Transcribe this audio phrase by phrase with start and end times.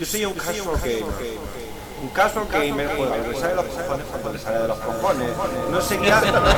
[0.00, 1.04] Yo soy un casual gamer.
[2.02, 5.28] Un casual gamer juega que sale de los cojones cuando le sale de los cojones.
[5.70, 6.54] No sé qué hace porque...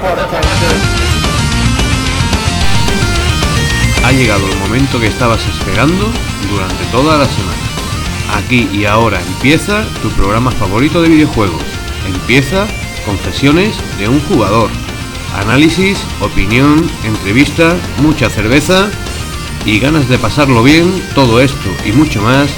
[4.05, 6.05] Ha llegado el momento que estabas esperando
[6.49, 8.37] durante toda la semana.
[8.37, 11.63] Aquí y ahora empieza tu programa favorito de videojuegos.
[12.07, 12.69] Empieza
[13.05, 14.71] Confesiones de un jugador.
[15.35, 18.89] Análisis, opinión, entrevistas, mucha cerveza
[19.65, 22.49] y ganas de pasarlo bien, todo esto y mucho más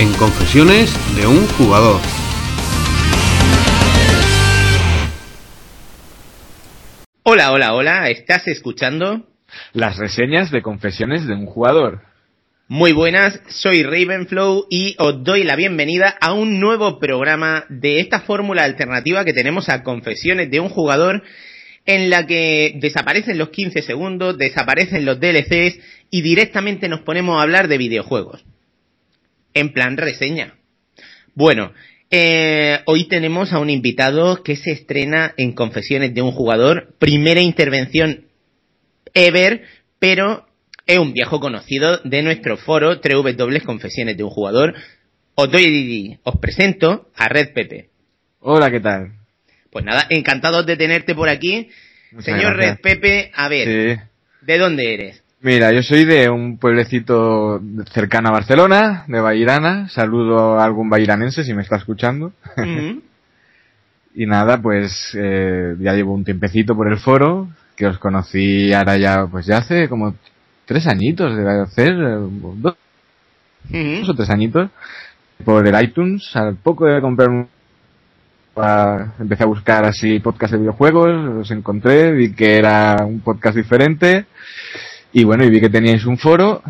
[0.00, 2.00] en Confesiones de un jugador.
[7.22, 9.26] Hola, hola, hola, ¿estás escuchando?
[9.74, 12.00] Las reseñas de Confesiones de un jugador.
[12.66, 18.20] Muy buenas, soy Ravenflow y os doy la bienvenida a un nuevo programa de esta
[18.20, 21.22] fórmula alternativa que tenemos a Confesiones de un jugador
[21.84, 25.78] en la que desaparecen los 15 segundos, desaparecen los DLCs
[26.10, 28.46] y directamente nos ponemos a hablar de videojuegos.
[29.54, 30.54] En plan reseña.
[31.34, 31.72] Bueno,
[32.10, 37.40] eh, hoy tenemos a un invitado que se estrena en Confesiones de un jugador, primera
[37.40, 38.24] intervención
[39.14, 39.62] ever,
[39.98, 40.46] pero
[40.86, 44.74] es un viejo conocido de nuestro foro www Confesiones de un jugador.
[45.34, 47.90] Os doy, os presento a Red Pepe.
[48.40, 49.12] Hola, ¿qué tal?
[49.70, 51.68] Pues nada, encantado de tenerte por aquí.
[52.10, 52.76] Muchas Señor gracias.
[52.76, 54.02] Red Pepe, a ver, Sí.
[54.46, 55.22] ¿de dónde eres?
[55.42, 57.60] Mira, yo soy de un pueblecito
[57.92, 59.88] cercano a Barcelona, de Bairana.
[59.88, 62.32] Saludo a algún bairanense si me está escuchando.
[62.56, 63.02] Ujú.
[64.12, 68.96] Y nada, pues eh, ya llevo un tiempecito por el foro, que os conocí ahora
[68.98, 70.16] ya, pues ya hace como
[70.64, 72.16] tres añitos, debe hacer eh,
[72.56, 72.74] dos
[73.70, 74.10] Ujú.
[74.10, 74.68] o tres añitos,
[75.44, 76.34] por el iTunes.
[76.34, 77.46] Al poco de comprar un...
[78.56, 83.56] a- empecé a buscar así podcast de videojuegos, los encontré, vi que era un podcast
[83.56, 84.26] diferente
[85.12, 86.62] y bueno, y vi que teníais un foro.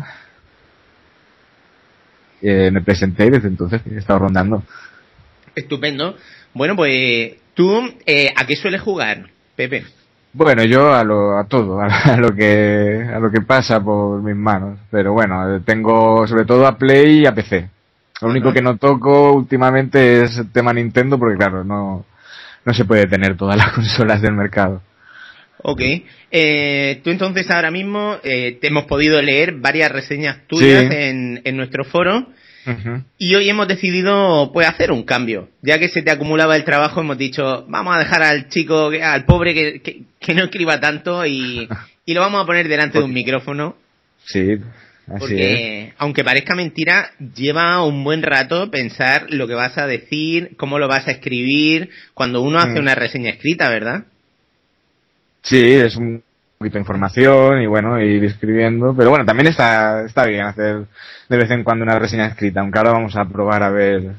[2.41, 4.63] Eh, me presenté y desde entonces he estado rondando.
[5.53, 6.15] Estupendo.
[6.53, 9.85] Bueno, pues tú, eh, ¿a qué sueles jugar, Pepe?
[10.33, 14.35] Bueno, yo a lo, a todo, a lo que, a lo que pasa por mis
[14.35, 14.79] manos.
[14.89, 17.69] Pero bueno, eh, tengo sobre todo a Play y a PC.
[18.21, 22.05] Lo único que no toco últimamente es el tema Nintendo porque claro, no,
[22.63, 24.81] no se puede tener todas las consolas del mercado.
[25.63, 25.81] Ok.
[26.31, 30.95] Eh, tú entonces ahora mismo eh, te hemos podido leer varias reseñas tuyas Sí.
[30.95, 32.27] en, en nuestro foro
[33.17, 35.49] y hoy hemos decidido pues hacer un cambio.
[35.63, 39.25] Ya que se te acumulaba el trabajo hemos dicho vamos a dejar al chico, al
[39.25, 41.67] pobre que, que, que no escriba tanto y,
[42.05, 43.75] y lo vamos a poner delante de un micrófono.
[44.25, 45.19] Sí, así es.
[45.19, 50.77] Porque, aunque parezca mentira, lleva un buen rato pensar lo que vas a decir, cómo
[50.77, 52.83] lo vas a escribir, cuando uno hace Mm.
[52.83, 54.03] una reseña escrita, ¿verdad?
[55.41, 56.23] Sí, es un
[56.57, 58.93] poquito de información y bueno, ir escribiendo.
[58.95, 60.85] Pero bueno, también está, está bien hacer
[61.27, 64.11] de vez en cuando una reseña escrita, aunque ahora vamos a probar a ver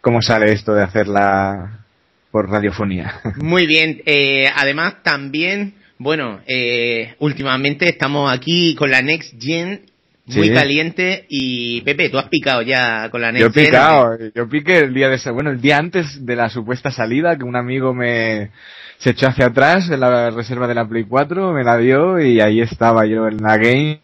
[0.00, 1.84] cómo sale esto de hacerla
[2.30, 3.20] por radiofonía.
[3.36, 4.02] Muy bien.
[4.06, 9.82] Eh, además, también, bueno, eh, últimamente estamos aquí con la Next Gen
[10.28, 10.54] muy Sí.
[10.54, 13.64] caliente y Pepe, tú has picado ya con la Next Yo he Gen.
[13.72, 17.44] picado, yo piqué el día de bueno, el día antes de la supuesta salida, que
[17.44, 18.50] un amigo me
[18.98, 22.40] se echó hacia atrás en la reserva de la Play 4, me la dio y
[22.40, 24.00] ahí estaba yo en la game.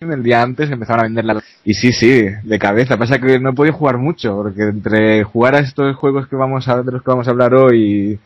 [0.00, 1.42] El día antes empezaron a venderla.
[1.62, 2.96] Y sí, sí, de cabeza.
[2.96, 6.66] Pasa que no he podido jugar mucho, porque entre jugar a estos juegos que vamos
[6.68, 8.18] a, de los que vamos a hablar hoy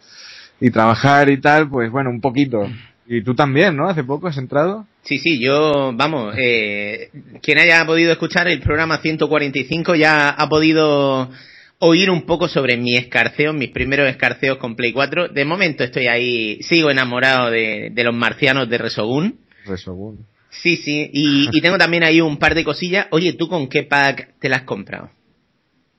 [0.61, 2.69] y, y trabajar y tal, pues bueno, un poquito.
[3.06, 3.88] Y tú también, ¿no?
[3.88, 4.87] Hace poco has entrado.
[5.03, 7.10] Sí, sí, yo, vamos, eh,
[7.42, 11.31] quien haya podido escuchar el programa 145 ya ha podido
[11.78, 15.28] oír un poco sobre mi escarceo, mis primeros escarceos con Play 4.
[15.28, 19.38] De momento estoy ahí, sigo enamorado de, de los marcianos de Resogun.
[19.66, 20.26] Resogun.
[20.48, 23.06] Sí, sí, y, y tengo también ahí un par de cosillas.
[23.10, 25.10] Oye, ¿tú con qué pack te las has comprado?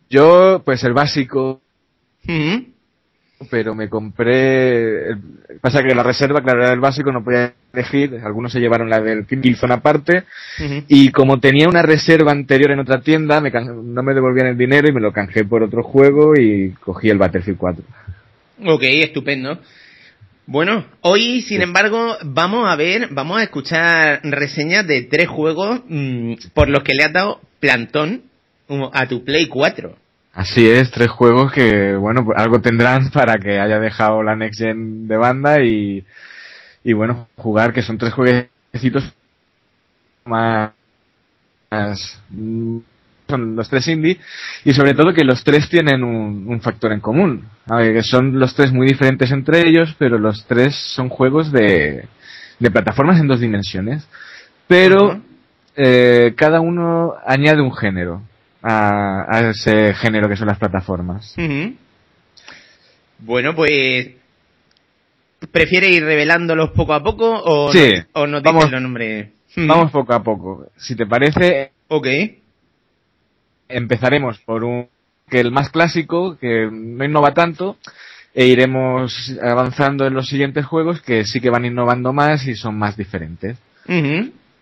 [0.09, 1.61] Yo, pues el básico.
[3.49, 5.09] Pero me compré.
[5.11, 5.17] el-
[5.61, 8.19] Pasa que la reserva, claro, era el básico, no podía elegir.
[8.23, 10.23] Algunos se llevaron la del Killzone aparte.
[10.63, 10.83] Ujú.
[10.87, 14.57] Y como tenía una reserva anterior en otra tienda, me can- no me devolvían el
[14.57, 17.83] dinero y me lo canjeé por otro juego y cogí el Battlefield 4.
[18.65, 19.59] Ok, estupendo.
[20.47, 26.33] Bueno, hoy, sin embargo, vamos a ver, vamos a escuchar reseñas de tres juegos mm,
[26.53, 28.21] por los que le has dado plantón
[28.67, 29.95] uh, a tu Play 4.
[30.35, 35.07] Así es, tres juegos que, bueno, algo tendrán para que haya dejado la Next Gen
[35.07, 36.05] de banda y,
[36.83, 39.13] y bueno, jugar, que son tres jueguecitos
[40.25, 40.71] más,
[41.71, 42.21] más,
[43.27, 44.19] son los tres indie
[44.65, 47.47] y sobre todo que los tres tienen un, un factor en común.
[47.67, 52.07] Que son los tres muy diferentes entre ellos, pero los tres son juegos de,
[52.59, 54.07] de plataformas en dos dimensiones.
[54.67, 55.21] Pero
[55.75, 58.21] eh, cada uno añade un género.
[58.67, 61.35] A, a ese género que son las plataformas.
[63.19, 64.09] Bueno, pues.
[65.51, 69.29] ¿Prefiere ir revelándolos poco a poco o, Sí, no, o nos vamos- los nombres?
[69.57, 70.67] Vamos poco a poco.
[70.75, 72.07] Si te parece, Ok.
[73.69, 74.87] empezaremos por un
[75.29, 77.77] que el más clásico, que no innova tanto,
[78.33, 82.77] e iremos avanzando en los siguientes juegos que sí que van innovando más y son
[82.77, 83.57] más diferentes.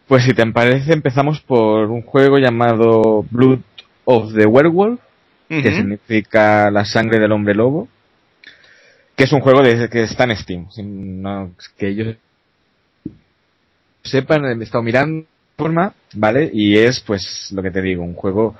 [0.07, 3.59] Pues si te parece, empezamos por un juego llamado Blood
[4.05, 4.99] of the Werewolf,
[5.49, 7.87] que significa la sangre del hombre lobo,
[9.15, 10.67] que es un juego de, que está en Steam.
[11.21, 12.15] no- que ellos
[14.03, 15.25] sepan, he estado mirando
[15.57, 16.49] forma, ¿vale?
[16.53, 18.55] Y es, pues, lo que te digo, un juego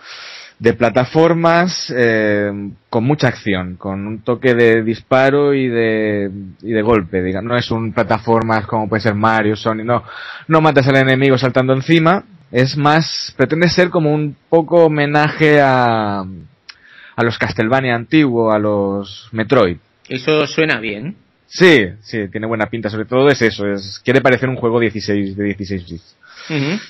[0.60, 2.52] de plataformas eh,
[2.90, 6.32] con mucha acción, con un toque de disparo y de,
[6.62, 7.50] y de golpe, digamos.
[7.50, 10.04] No es un plataformas como puede ser Mario, Sonic, no.
[10.48, 12.24] No matas al enemigo saltando encima.
[12.54, 19.28] Es más, pretende ser como un poco homenaje a, a los Castlevania antiguos, a los
[19.32, 19.78] Metroid.
[20.08, 21.16] Eso suena bien.
[21.48, 25.36] Sí, sí, tiene buena pinta, sobre todo es eso, es, quiere parecer un juego 16,
[25.36, 26.16] de 16 bits.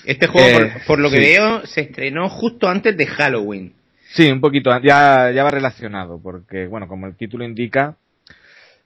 [0.04, 1.22] Este juego, Eh, por, por lo que sí.
[1.24, 3.74] veo, se estrenó justo antes de Halloween.
[4.14, 7.96] Sí, un poquito, ya, ya va relacionado, porque, bueno, como el título indica,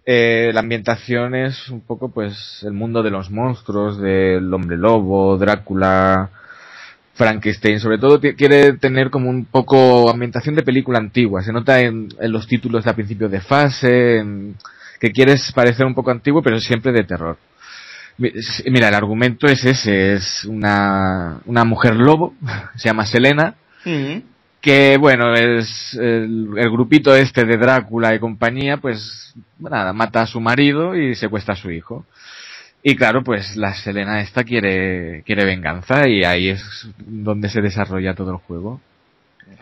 [0.06, 5.38] eh, la ambientación es un poco, pues, el mundo de los monstruos, del hombre lobo,
[5.38, 6.30] Drácula,
[7.18, 12.10] Frankenstein, sobre todo quiere tener como un poco ambientación de película antigua, se nota en,
[12.20, 14.56] en los títulos de a principio de fase, en-
[15.00, 17.38] que quieres parecer un poco antiguo, pero siempre de terror.
[18.18, 22.34] Mira, el argumento es ese, es una, una mujer lobo,
[22.76, 23.54] se llama Selena,
[23.86, 24.24] Ujú.
[24.60, 30.28] que bueno, es el, el grupito este de Drácula y compañía, pues nada, mata a
[30.28, 32.06] su marido y secuestra a su hijo.
[32.84, 38.14] Y claro, pues la Selena esta quiere, quiere venganza y ahí es donde se desarrolla
[38.14, 38.80] todo el juego.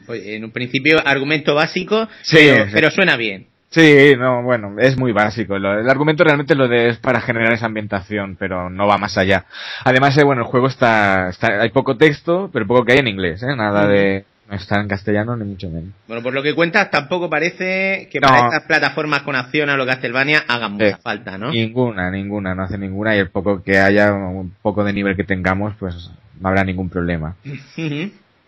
[0.05, 3.47] Pues, en un principio, argumento básico, Sí, pero, suena bien.
[3.69, 5.55] Sí, no, bueno, es muy básico.
[5.55, 9.45] El argumento realmente lo de es para generar esa ambientación, pero no va más allá.
[9.83, 13.07] Además, eh, bueno, el juego está, está, hay poco texto, pero poco que hay en
[13.07, 13.55] inglés, ¿eh?
[13.55, 15.89] Nada de, no está en castellano ni mucho menos.
[16.07, 18.27] Bueno, por lo que cuentas, tampoco parece que No.
[18.27, 21.51] para estas plataformas con acción a lo Castlevania hagan mucha Eh, falta, ¿no?
[21.51, 25.23] Ninguna, ninguna, no hace ninguna y el poco que haya, un poco de nivel que
[25.23, 27.35] tengamos, pues no habrá ningún problema.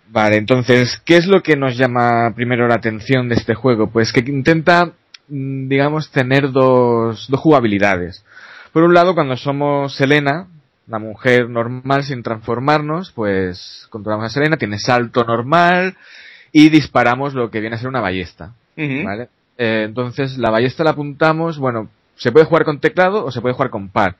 [0.09, 3.87] Vale, entonces, ¿qué es lo que nos llama primero la atención de este juego?
[3.89, 4.91] Pues que intenta,
[5.27, 8.23] mm, digamos, tener dos, dos jugabilidades.
[8.71, 10.47] Por un lado, cuando somos Selena,
[10.87, 15.95] la mujer normal sin transformarnos, pues controlamos a Selena, tiene salto normal
[16.51, 18.53] y disparamos lo que viene a ser una ballesta.
[18.75, 19.29] ¿vale?
[19.57, 23.53] Eh, entonces, la ballesta la apuntamos, bueno, se puede jugar con teclado o se puede
[23.53, 24.13] jugar con pad.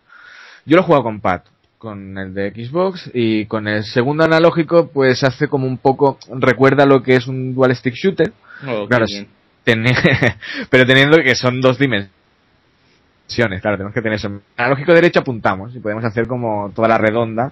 [0.66, 1.42] Yo lo he jugado con pad,
[1.78, 6.86] con el de Xbox, y con el segundo analógico, pues hace como un poco, recuerda
[6.86, 8.34] lo que es un dual stick shooter,
[8.66, 9.06] Oh, Claro,
[10.70, 12.17] pero teniendo que son dos dimensiones,
[13.36, 14.42] claro, tenemos que tener eso.
[14.56, 17.52] Analógico derecho apuntamos y podemos hacer como toda la redonda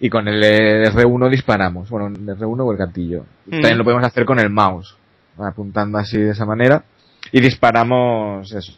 [0.00, 1.90] y con el R1 disparamos.
[1.90, 3.24] Bueno, el R1 o el gatillo.
[3.44, 3.78] También Ujú.
[3.78, 4.96] lo podemos hacer con el mouse,
[5.38, 6.84] apuntando así de esa manera
[7.32, 8.72] y disparamos eso.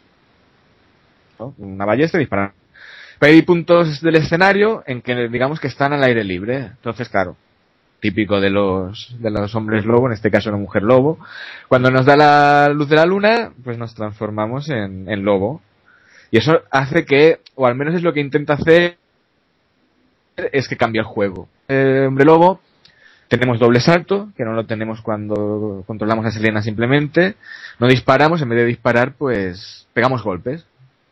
[1.39, 1.53] ¿no?
[1.57, 2.55] Una ballesta y disparamos.
[3.19, 6.57] Pero hay puntos del escenario en que digamos que están al aire libre.
[6.57, 7.35] Entonces, claro,
[7.99, 11.19] típico de los, de los hombres lobo, en este caso una mujer lobo.
[11.67, 15.61] Cuando nos da la luz de la luna, pues nos transformamos en, en lobo.
[16.31, 18.97] Y eso hace que, o al menos es lo que intenta hacer,
[20.51, 21.49] es que cambie el juego.
[21.67, 22.61] Eh, hombre lobo,
[23.27, 27.35] tenemos doble salto, que no lo tenemos cuando controlamos a Selena simplemente.
[27.79, 30.65] No disparamos, en vez de disparar, pues pegamos golpes.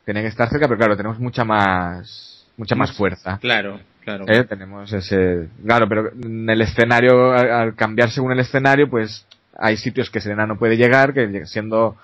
[0.06, 3.38] Tiene que estar cerca, pero claro, tenemos mucha más, mucha más fuerza.
[3.40, 4.26] Claro, claro.
[4.28, 4.44] ¿eh?
[4.46, 9.26] Tenemos ese, claro, pero en el escenario, al, al cambiar según el escenario, pues
[9.58, 11.98] hay sitios que Selena no puede llegar, que siendo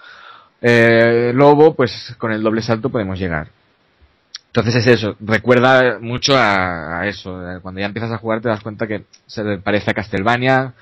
[0.61, 3.47] eh, lobo, pues con el doble salto podemos llegar.
[4.47, 7.41] Entonces es eso, recuerda mucho a, a eso.
[7.51, 10.73] eh, Cuando ya empiezas a jugar te das cuenta que se parece a Castlevania.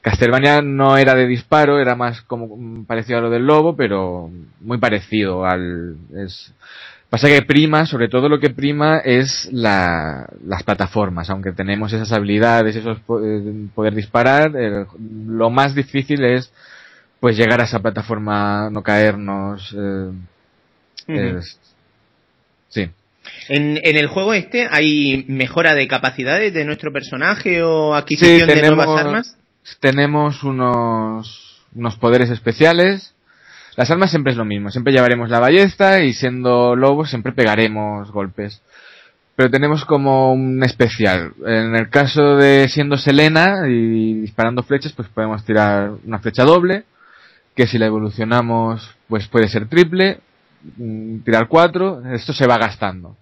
[0.00, 4.30] Castlevania no era de disparo, era más como mm, parecido a lo del lobo, pero
[4.60, 5.96] muy parecido al...
[6.14, 6.52] Es,
[7.08, 12.12] pasa que prima, sobre todo lo que prima es la, las plataformas, aunque tenemos esas
[12.12, 14.50] habilidades, esos eh, poder disparar,
[15.28, 16.52] lo más difícil es
[17.20, 19.74] pues llegar a esa plataforma, no caernos.
[19.78, 20.10] eh,
[21.06, 21.58] es-
[22.68, 22.90] sí.
[23.48, 28.48] En, en el juego este hay mejora de capacidades de nuestro personaje o Sí, adquisición
[28.48, 29.36] de tenemos, nuevas armas.
[29.80, 33.14] tenemos unos, unos poderes especiales.
[33.76, 38.10] Las armas siempre es lo mismo, siempre llevaremos la ballesta y siendo lobos siempre pegaremos
[38.12, 38.60] golpes.
[39.36, 41.32] pero tenemos como un especial.
[41.44, 46.84] En el caso de siendo Selena y disparando flechas, pues podemos tirar una flecha doble,
[47.54, 50.20] que si la evolucionamos, pues puede ser triple,
[50.76, 53.16] mm, tirar cuatro, esto se va gastando.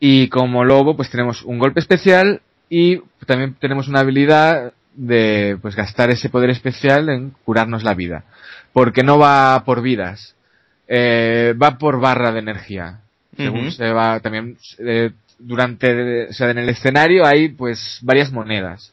[0.00, 5.76] Y como lobo, pues tenemos un golpe especial y también tenemos una habilidad de pues
[5.76, 8.24] gastar ese poder especial en curarnos la vida.
[8.72, 10.34] Porque no va por vidas,
[10.88, 13.00] eh, va por barra de energía.
[13.36, 18.92] Según se va también eh, durante, o sea, en el escenario hay pues varias monedas.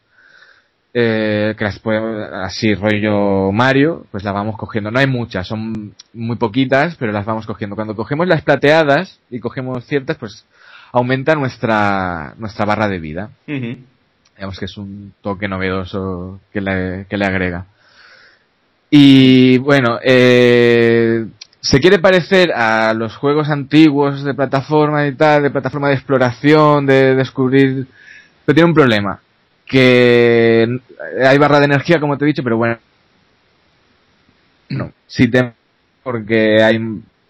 [0.91, 4.89] Eh, que las podemos, así rollo Mario, pues las vamos cogiendo.
[4.89, 7.75] No hay muchas, son muy poquitas, pero las vamos cogiendo.
[7.75, 10.45] Cuando cogemos las plateadas y cogemos ciertas, pues
[10.91, 13.29] aumenta nuestra, nuestra barra de vida.
[13.47, 13.77] Ujú.
[14.35, 17.65] Digamos que es un toque novedoso que le, que le agrega.
[18.89, 21.27] Y bueno, eh,
[21.61, 26.87] se quiere parecer a los juegos antiguos de plataforma y tal, de plataforma de exploración,
[26.87, 27.85] de descubrir,
[28.45, 29.19] pero tiene un problema.
[29.69, 30.67] Que
[31.23, 32.79] hay barra de energía, como te he dicho, pero bueno,
[34.69, 35.53] no, sí te,
[36.03, 36.79] porque hay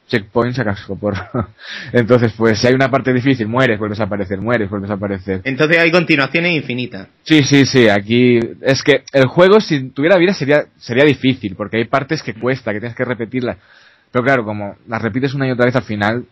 [0.08, 1.14] checkpoints a casco por,
[1.94, 5.42] entonces pues si hay una parte difícil, mueres, vuelves a aparecer, mueres, vuelves a aparecer.
[5.44, 7.08] Entonces hay continuaciones infinitas.
[7.24, 11.78] Sí, sí, sí, aquí es que el juego si tuviera vida sería sería difícil porque
[11.78, 13.58] hay partes que cuesta, que tienes que repetirlas.
[14.12, 16.26] Pero claro, como las repites una y otra vez al final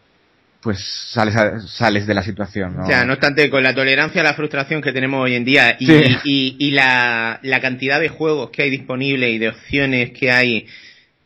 [0.61, 0.79] pues
[1.11, 1.35] sales
[1.69, 2.83] sales de la situación, ¿no?
[2.83, 5.77] O sea, no obstante, con la tolerancia a la frustración que tenemos hoy en día
[5.79, 6.01] y, Sí.
[6.23, 10.67] y- y la, la cantidad de juegos que hay disponibles y de opciones que hay,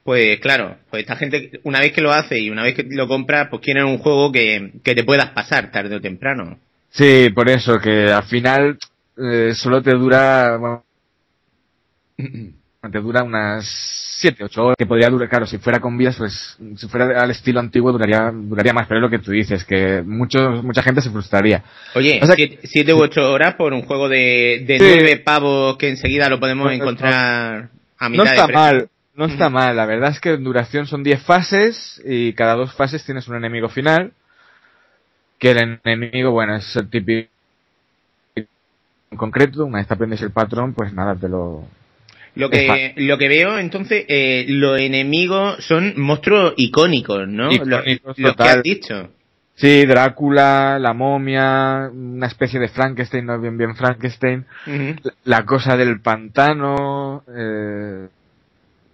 [0.03, 3.07] pues claro, pues esta gente, una vez que lo hace y una vez que lo
[3.07, 6.59] compras, pues quieren un juego que, que te puedas pasar tarde o temprano.
[6.89, 8.77] Sí, por eso que al final
[9.17, 10.83] eh, solo te dura bueno,
[12.89, 13.63] te dura unas
[14.21, 17.29] 7, 8 horas que podría durar, claro, si fuera con vías, pues si fuera al
[17.29, 21.01] estilo antiguo duraría duraría más, pero es lo que tú dices, que mucho, mucha gente
[21.01, 21.63] se frustraría.
[21.93, 24.85] Oye, O sea- siete, siete u ocho horas por un juego de, de Sí.
[24.95, 27.69] nueve pavos que enseguida lo podemos Bueno, encontrar
[27.99, 28.61] a mitad No de está precio.
[28.61, 29.75] mal, no está mal.
[29.75, 33.35] La verdad es que en duración son 10 fases y cada dos fases tienes un
[33.35, 34.11] enemigo final.
[35.37, 37.29] Que el enemigo, bueno, es el típico
[38.35, 38.47] en
[39.17, 39.65] concreto.
[39.65, 41.63] Una vez te aprendes el patrón, pues nada, te lo...
[42.35, 47.49] Lo que, lo que veo, entonces, eh, los enemigos son monstruos icónicos, ¿no?
[47.51, 49.09] Lo- Icónicos, los que has dicho.
[49.55, 54.45] Sí, Drácula, la momia, una especie de Frankenstein, no bien bien Frankenstein.
[54.65, 54.95] La,
[55.25, 58.07] la cosa del pantano, eh,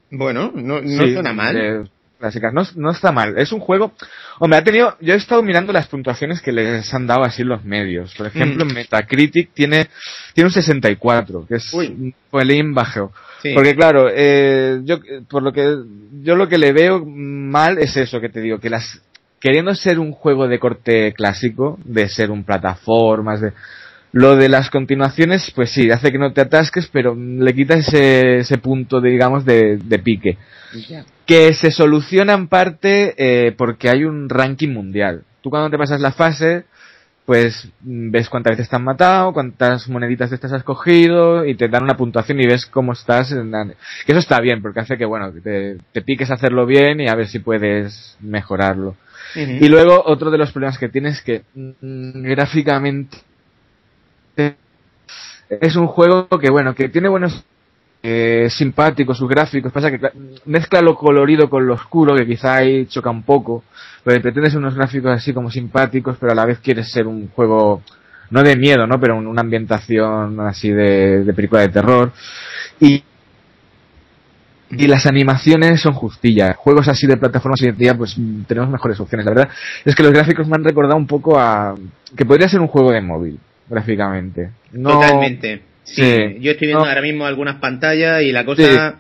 [0.09, 1.89] Bueno, no, no Sí, suena mal.
[2.19, 2.51] clásicas.
[2.53, 3.37] No, no está mal.
[3.37, 3.93] Es un juego.
[4.39, 4.97] Hombre, ha tenido.
[4.99, 8.13] Yo he estado mirando las puntuaciones que les han dado así los medios.
[8.15, 8.73] Por ejemplo, Mm.
[8.73, 9.87] Metacritic tiene,
[10.33, 11.87] tiene un 64, que es Uy.
[11.87, 13.13] un pelín bajo.
[13.41, 13.53] Sí.
[13.53, 15.77] Porque claro, eh, yo, por lo que,
[16.23, 19.01] yo lo que le veo mal es eso que te digo, que las,
[19.39, 23.53] queriendo ser un juego de corte clásico, de ser un plataformas, de,
[24.11, 28.37] lo de las continuaciones, pues sí, hace que no te atasques, pero le quita ese,
[28.37, 30.37] ese punto, de, digamos, de, de pique.
[31.25, 35.23] Que se soluciona en parte eh, porque hay un ranking mundial.
[35.41, 36.65] Tú cuando te pasas la fase,
[37.27, 41.55] pues mm, ves cuántas veces te han matado, cuántas moneditas de estas has cogido y
[41.55, 43.33] te dan una puntuación y ves cómo estás.
[43.33, 46.65] En la- Que eso está bien porque hace que, bueno, te, te piques a hacerlo
[46.65, 48.95] bien y a ver si puedes mejorarlo.
[49.61, 53.17] Y luego otro de los problemas que tienes es que mm, gráficamente
[55.49, 57.43] es un juego que bueno, que tiene buenos
[58.03, 60.13] eh, simpáticos sus gráficos, pasa que cla-
[60.45, 63.63] mezcla lo colorido con lo oscuro que quizá ahí choca un poco,
[64.03, 67.81] pero pretendes unos gráficos así como simpáticos, pero a la vez quieres ser un juego
[68.29, 68.99] no de miedo, ¿no?
[68.99, 72.11] Pero un- una ambientación así de, de película de terror
[72.79, 73.03] y
[74.69, 76.55] y las animaciones son justillas.
[76.57, 79.25] Juegos así de plataformas hoy en día, pues tenemos mejores opciones.
[79.25, 79.49] La verdad
[79.85, 81.73] es que los gráficos me han recordado un poco a
[82.15, 83.39] que podría ser un juego de móvil,
[83.69, 84.49] gráficamente.
[84.99, 85.61] Totalmente.
[85.87, 86.37] Sí, Sí.
[86.41, 86.89] yo estoy viendo No.
[86.89, 88.99] ahora mismo algunas pantallas y la cosa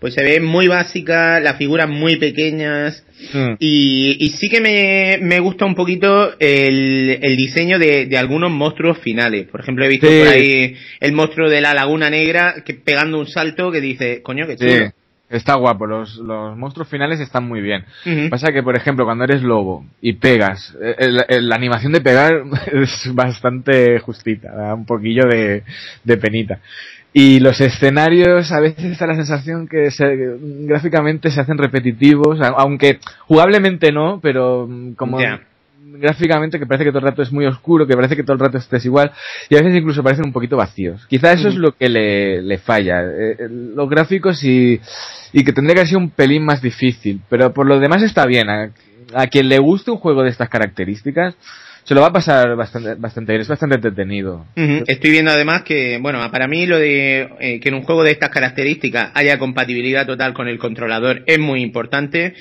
[0.00, 3.54] pues se ve muy básica, las figuras muy pequeñas Mm.
[3.58, 8.48] y, y sí que me, me gusta un poquito el, el diseño de, de algunos
[8.52, 9.48] monstruos finales.
[9.48, 10.18] Por ejemplo, he visto Sí.
[10.20, 14.46] por ahí el monstruo de la Laguna Negra que pegando un salto que dice, coño,
[14.46, 14.70] qué chulo.
[14.70, 14.92] Sí,
[15.30, 15.86] está guapo.
[15.86, 17.84] Los, los monstruos finales están muy bien.
[18.30, 22.00] Pasa que, por ejemplo, cuando eres lobo y pegas, eh, el- el- la animación de
[22.00, 22.42] pegar
[22.72, 25.62] es bastante justita, da un poquillo de,
[26.04, 26.60] de penita.
[27.12, 32.98] Y los escenarios a veces está la sensación que se- gráficamente se hacen repetitivos, aunque
[33.26, 35.18] jugablemente no, pero mm, como.
[36.00, 38.40] Gráficamente que parece que todo el rato es muy oscuro, que parece que todo el
[38.40, 39.10] rato estés igual,
[39.48, 41.06] y a veces incluso parecen un poquito vacíos.
[41.08, 41.62] Quizá eso es Ujú.
[41.62, 43.02] lo que le, le falla.
[43.02, 44.80] eh, eh, los gráficos y,
[45.32, 48.48] y que tendría que ser un pelín más difícil, pero por lo demás está bien.
[48.48, 48.70] A,
[49.14, 51.34] a quien le guste un juego de estas características,
[51.84, 54.44] se lo va a pasar bastante, bastante bien, es bastante entretenido.
[54.56, 54.84] Ujú.
[54.86, 58.10] Estoy viendo además que, bueno, para mí lo de eh, que en un juego de
[58.10, 62.34] estas características haya compatibilidad total con el controlador es muy importante.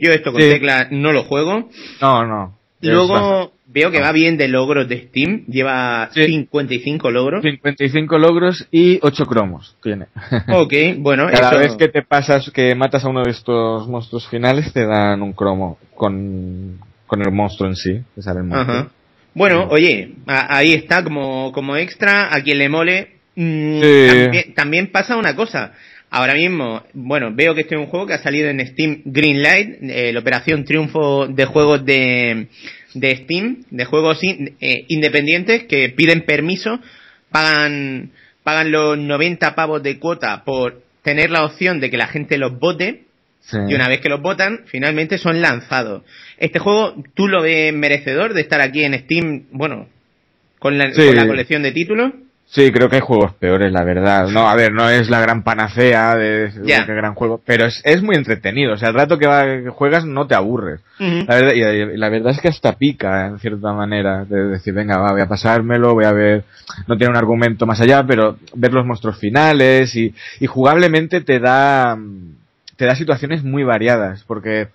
[0.00, 0.48] Yo esto con Sí.
[0.50, 1.70] tecla no lo juego.
[2.02, 2.58] No, no.
[2.82, 5.44] Luego veo que va bien de logros de Steam.
[5.46, 6.24] Lleva Sí.
[6.26, 7.42] 55 logros.
[7.42, 10.06] 55 logros y 8 cromos tiene.
[10.52, 11.58] Ok, bueno, Cada eso...
[11.58, 15.32] vez que te pasas, que matas a uno de estos monstruos finales, te dan un
[15.32, 18.00] cromo con, con el monstruo en sí.
[18.14, 18.76] Te sale el monstruo.
[18.76, 18.88] Ajá.
[19.34, 23.12] Bueno, oye, a- ahí está como, como extra, a quien le mole.
[23.34, 24.06] Mm, Sí.
[24.10, 25.72] también, también pasa una cosa.
[26.14, 29.78] Ahora mismo, bueno, veo que este es un juego que ha salido en Steam Greenlight,
[29.82, 32.48] eh, la operación triunfo de juegos de,
[32.92, 36.80] de Steam, de juegos in- eh, independientes que piden permiso,
[37.30, 38.10] pagan,
[38.42, 42.58] pagan los 90 pavos de cuota por tener la opción de que la gente los
[42.58, 43.04] vote,
[43.40, 43.56] Sí.
[43.68, 46.02] y una vez que los votan, finalmente son lanzados.
[46.38, 49.88] Este juego, ¿tú lo ves merecedor de estar aquí en Steam, bueno,
[50.60, 51.06] con la, Sí.
[51.06, 52.12] con la colección de títulos?
[52.54, 54.28] Sí, creo que hay juegos peores, la verdad.
[54.28, 56.84] No, a ver, no es la gran panacea de, Ya.
[56.84, 58.74] qué gran juego, pero es, es muy entretenido.
[58.74, 60.80] O sea, el rato que, va- que juegas no te aburres.
[60.98, 64.74] La verdad, y, y la verdad es que hasta pica, en cierta manera, de decir,
[64.74, 66.44] venga, va, voy a pasármelo, voy a ver,
[66.86, 71.40] no tiene un argumento más allá, pero ver los monstruos finales y, y jugablemente te
[71.40, 71.96] da,
[72.76, 74.68] te da situaciones muy variadas, porque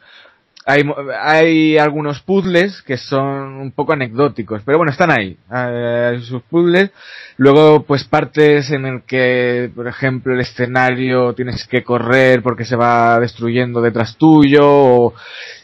[0.67, 0.83] hay,
[1.19, 6.91] hay algunos puzzles que son un poco anecdóticos, pero bueno, están ahí, eh, sus puzzles.
[7.37, 12.75] Luego, pues partes en el que, por ejemplo, el escenario tienes que correr porque se
[12.75, 15.13] va destruyendo detrás tuyo, o-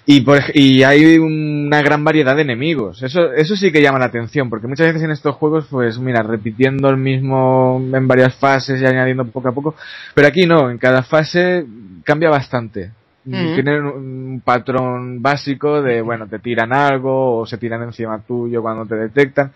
[0.05, 3.03] y, por, y hay una gran variedad de enemigos.
[3.03, 6.23] Eso, eso sí que llama la atención, porque muchas veces en estos juegos, pues mira,
[6.23, 9.75] repitiendo el mismo en varias fases y añadiendo poco a poco,
[10.13, 11.65] pero aquí no, en cada fase
[12.03, 12.91] cambia bastante.
[13.25, 13.53] Ujú.
[13.53, 18.85] Tienen un patrón básico de, bueno, te tiran algo o se tiran encima tuyo cuando
[18.85, 19.53] te detectan,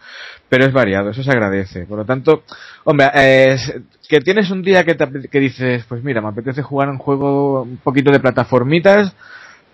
[0.48, 1.86] pero es variado, eso se agradece.
[1.86, 2.44] Por lo tanto,
[2.86, 3.76] hombre, eh, es-
[4.08, 7.64] que tienes un día que, te que dices, pues mira, me apetece jugar un juego
[7.64, 9.14] un poquito de plataformitas,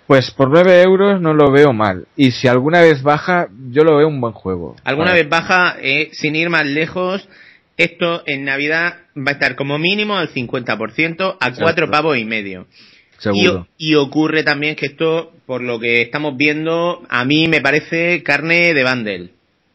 [0.08, 2.08] pues por 9 euros no lo veo mal.
[2.15, 4.75] Y si alguna vez baja, yo lo veo un buen juego.
[4.84, 7.29] Alguna vez baja, eh, sin ir más lejos,
[7.77, 11.91] esto en Navidad va a estar como mínimo al 50%, a cuatro Exacto.
[11.91, 12.65] pavos y medio.
[13.31, 13.67] Y, Seguro.
[13.77, 18.73] y ocurre también que esto, por lo que estamos viendo, a mí me parece carne
[18.73, 19.29] de bundle.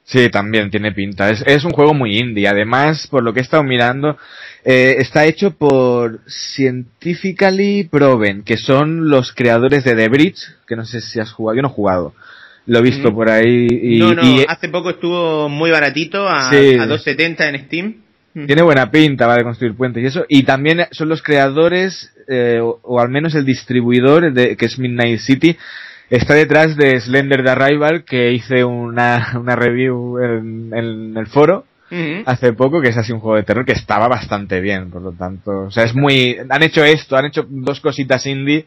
[0.04, 1.28] Sí, también tiene pinta.
[1.30, 2.48] Es, es un juego muy indie.
[2.48, 4.16] Además, por lo que he estado mirando,
[4.64, 10.84] eh, está hecho por Scientifically Proven, que son los creadores de The Bridge, que no
[10.84, 11.56] sé si has jugado.
[11.56, 12.14] Yo no he jugado.
[12.66, 13.14] Lo he visto Mm.
[13.14, 13.66] por ahí.
[13.70, 16.76] Y, no, no, y hace poco estuvo muy baratito, a, Sí.
[16.78, 17.94] a 2.70 en Steam.
[18.46, 20.24] Tiene buena pinta, va de construir puentes y eso.
[20.28, 24.78] Y también son los creadores, eh, o, o al menos el distribuidor, de, que es
[24.78, 25.56] Midnight City,
[26.10, 31.64] está detrás de Slender the Arrival, que hice una, una review en- en el foro.
[32.26, 35.12] Hace poco, que es así un juego de terror que estaba bastante bien, por lo
[35.12, 38.66] tanto, o sea, es muy, han hecho esto, han hecho dos cositas indie,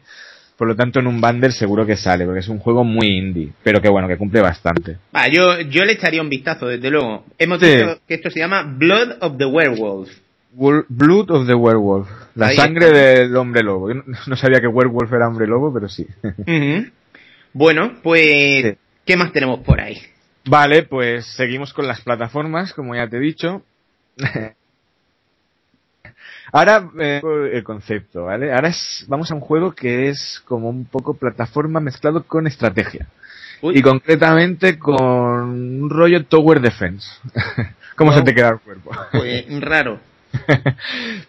[0.62, 3.50] por lo tanto en un bundle seguro que sale, porque es un juego muy indie,
[3.64, 4.96] pero que bueno, que cumple bastante.
[5.12, 7.24] Va, yo, yo le echaría un vistazo, desde luego.
[7.36, 7.66] Hemos Sí.
[7.66, 10.08] dicho que esto se llama Blood of the Werewolf.
[10.56, 12.98] Wol- Blood of the Werewolf, la Ahí sangre está.
[12.98, 13.92] del hombre lobo.
[13.92, 16.06] Yo no, sabía que werewolf era hombre lobo, pero sí.
[17.52, 18.74] Bueno, pues, Sí.
[19.04, 19.98] ¿qué más tenemos por ahí?
[20.48, 23.62] Vale, pues seguimos con las plataformas, como ya te he dicho.
[26.52, 27.20] Ahora eh,
[27.54, 28.52] el concepto, ¿vale?
[28.52, 33.06] Ahora es, vamos a un juego que es como un poco plataforma mezclado con estrategia.
[33.62, 33.78] Uy.
[33.78, 37.08] Y concretamente con un rollo Tower Defense.
[37.96, 38.18] ¿Cómo Wow.
[38.20, 38.90] se te queda el cuerpo?
[39.12, 39.98] Pues raro.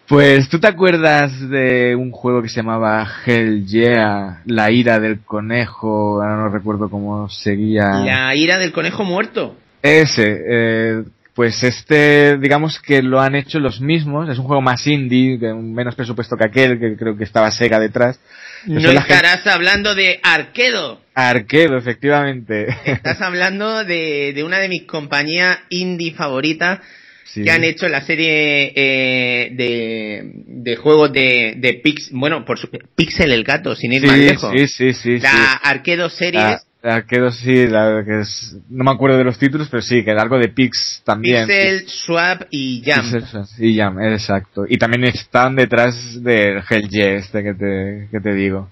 [0.08, 4.42] Pues, ¿tú te acuerdas de un juego que se llamaba Hell Yeah?
[4.46, 7.90] La ira del conejo, ahora no recuerdo cómo seguía.
[8.04, 9.56] La ira del conejo muerto.
[9.82, 14.86] Ese, eh, pues este, digamos que lo han hecho los mismos, es un juego más
[14.86, 18.20] indie, que menos presupuesto que aquel, que creo que estaba Sega detrás.
[18.66, 21.00] No gente- estarás hablando de Arquedo.
[21.14, 22.66] Arquedo, efectivamente.
[22.84, 26.80] Estás hablando de, de una de mis compañías indie favoritas
[27.26, 27.42] Sí.
[27.42, 32.68] que han hecho la serie eh, de, de juegos de, de Pix, bueno, por su,
[32.94, 34.52] Pixel el gato, sin ir sí, más lejos.
[34.56, 35.36] sí, sí, sí, la sí.
[35.64, 40.04] Arquedo Series, La- sí, la que es, no me acuerdo de los títulos, pero sí,
[40.04, 41.46] que era algo de Pix también.
[41.46, 43.10] Pixel, Swap y Jam.
[43.10, 44.66] Pixel, y Jam, exacto.
[44.68, 48.68] Y también están detrás del Hell Yeah este que te, que te digo.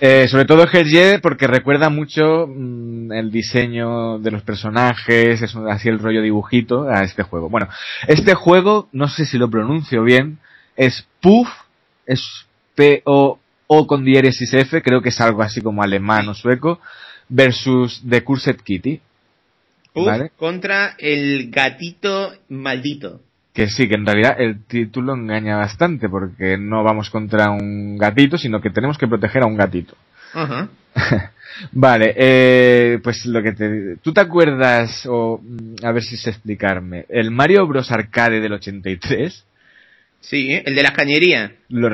[0.00, 5.90] Eh, sobre todo Hellye porque recuerda mucho mm, el diseño de los personajes, es así
[5.90, 7.50] el rollo dibujito a este juego.
[7.50, 7.68] Bueno,
[8.08, 10.38] este juego, no sé si lo pronuncio bien,
[10.76, 11.48] es PUF,
[12.06, 12.46] es
[13.70, 16.80] P-O-O con diéresis F, creo que es algo así como alemán o sueco,
[17.28, 19.00] versus The Cursed Kitty.
[19.94, 20.30] Uf, ¿Vale?
[20.36, 23.20] contra el gatito maldito.
[23.52, 28.38] Que sí, que en realidad el título engaña bastante porque no vamos contra un gatito,
[28.38, 29.96] sino que tenemos que proteger a un gatito.
[30.32, 30.68] Ajá.
[31.72, 33.96] Vale, eh, pues lo que te...
[33.96, 37.90] ¿Tú te acuerdas, o mm, a ver si sé explicarme, el Mario Bros.
[37.90, 39.44] Arcade del 83?
[40.20, 41.52] Sí, el de las cañerías.
[41.68, 41.88] Lo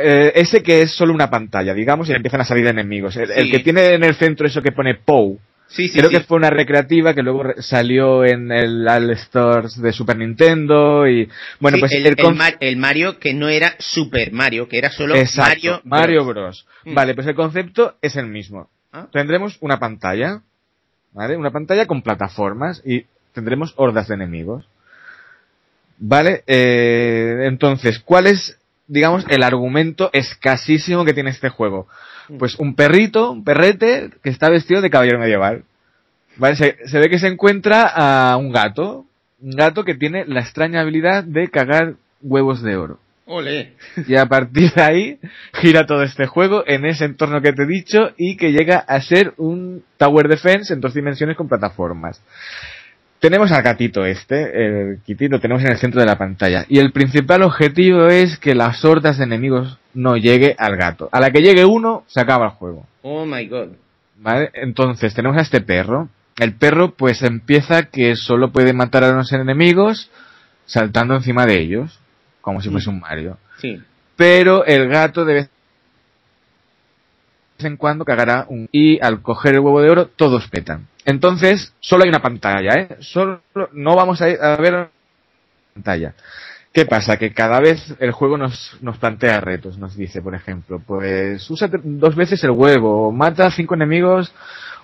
[0.00, 3.16] eh, ese que es solo una pantalla, digamos, y empiezan a salir enemigos.
[3.16, 5.38] El, que tiene en el centro eso que pone POU.
[5.66, 9.92] Sí, sí, Creo que fue una recreativa que luego salió en el All Stores de
[9.92, 13.74] Super Nintendo y bueno, pues el, el, el con- Mar- el Mario que no era
[13.78, 16.24] Super Mario, que era solo Exacto, Mario.
[16.24, 16.34] Bros.
[16.34, 16.66] Bros.
[16.84, 16.94] Mm.
[16.94, 18.68] Vale, pues el concepto es el mismo.
[18.92, 19.08] Ah.
[19.10, 20.42] Tendremos una pantalla,
[21.12, 21.36] ¿vale?
[21.36, 24.68] Una pantalla con plataformas y tendremos hordas de enemigos.
[25.98, 26.44] ¿Vale?
[26.46, 31.86] Eh, entonces, ¿cuál es, digamos, el argumento escasísimo que tiene este juego?
[32.28, 32.38] Mm.
[32.38, 35.64] Pues un perrito, un perrete que está vestido de caballero medieval.
[36.36, 36.56] ¿Vale?
[36.56, 39.06] Se, se ve que se encuentra a un gato.
[39.40, 42.98] Un gato que tiene la extraña habilidad de cagar huevos de oro.
[43.26, 43.72] Ole.
[44.06, 45.18] Y a partir de ahí
[45.54, 49.00] gira todo este juego en ese entorno que te he dicho y que llega a
[49.00, 52.20] ser un Tower Defense en dos dimensiones con plataformas.
[53.24, 56.66] Tenemos al gatito este, el Kitty, lo tenemos en el centro de la pantalla.
[56.68, 61.08] Y el principal objetivo es que las hordas de enemigos no llegue al gato.
[61.10, 62.86] A la que llegue uno, se acaba el juego.
[63.00, 63.68] Oh my god.
[64.18, 64.50] ¿Vale?
[64.52, 66.10] Entonces tenemos a este perro.
[66.36, 70.10] El perro pues empieza que solo puede matar a los enemigos
[70.66, 71.98] saltando encima de ellos,
[72.42, 73.80] como si fuese un Mario Sí.
[74.16, 75.50] pero el gato de vez
[77.58, 78.68] en cuando cagará un...
[78.72, 80.88] y al coger el huevo de oro todos petan.
[81.04, 82.96] Entonces, solo hay una pantalla, ¿eh?
[83.00, 83.40] Solo
[83.72, 84.90] no vamos a, ir a ver una
[85.74, 86.14] pantalla.
[86.72, 87.16] ¿Qué pasa?
[87.16, 91.70] Que cada vez el juego nos, nos plantea retos, nos dice, por ejemplo, pues usa
[91.70, 94.32] dos veces el huevo, o mata a cinco enemigos,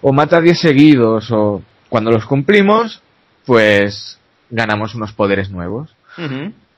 [0.00, 3.02] o mata a diez seguidos, o cuando los cumplimos,
[3.44, 4.18] pues
[4.50, 5.94] ganamos unos poderes nuevos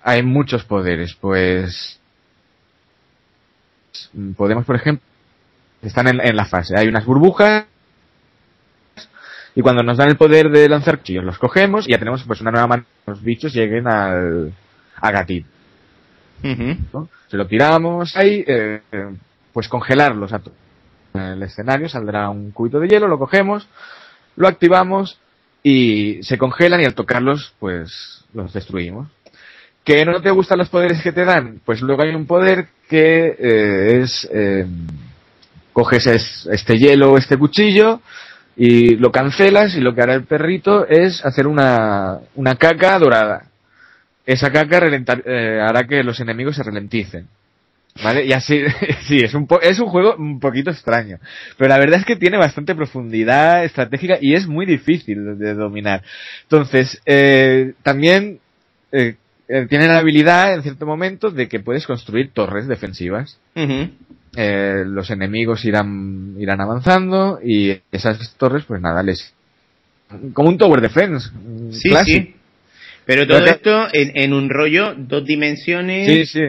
[0.02, 2.00] hay muchos poderes, pues
[4.37, 5.07] podemos, por ejemplo,
[5.83, 7.66] están en, en la fase, hay unas burbujas
[9.55, 12.40] y cuando nos dan el poder de lanzar cuchillos los cogemos y ya tenemos pues
[12.40, 14.53] una nueva manera que los bichos lleguen al
[15.01, 15.11] a.
[16.92, 17.09] ¿no?
[17.29, 18.81] Se lo tiramos ahí, eh,
[19.53, 20.53] pues congelarlos a to-
[21.14, 23.68] en el escenario, saldrá un cubito de hielo, lo cogemos,
[24.37, 25.18] lo activamos
[25.62, 29.09] y se congelan y al tocarlos pues los destruimos.
[29.85, 31.61] ¿Que no te gustan los poderes que te dan?
[31.64, 34.29] Pues luego hay un poder que eh, es...
[34.33, 34.66] eh,
[35.72, 38.00] coges es- este hielo o este cuchillo
[38.56, 43.46] y lo cancelas y lo que hará el perrito es hacer una, una caca dorada.
[44.26, 44.78] Esa caca
[45.24, 47.26] eh, hará que los enemigos se ralenticen.
[48.02, 48.24] ¿Vale?
[48.24, 48.62] Y así,
[49.06, 51.18] sí, es un, po- es un juego un poquito extraño.
[51.58, 56.02] Pero la verdad es que tiene bastante profundidad estratégica y es muy difícil de dominar.
[56.44, 58.38] Entonces, eh, también
[58.92, 59.16] eh,
[59.48, 63.38] eh, tiene la habilidad en cierto momento de que puedes construir torres defensivas.
[64.35, 69.35] Eh, los enemigos irán, irán avanzando y esas torres, pues nada, les.
[70.33, 71.31] Como un Tower Defense.
[71.73, 72.27] Sí, clásico.
[72.27, 72.35] sí.
[73.05, 76.07] Pero todo esto en, en un rollo, dos dimensiones.
[76.07, 76.49] Sí, sí.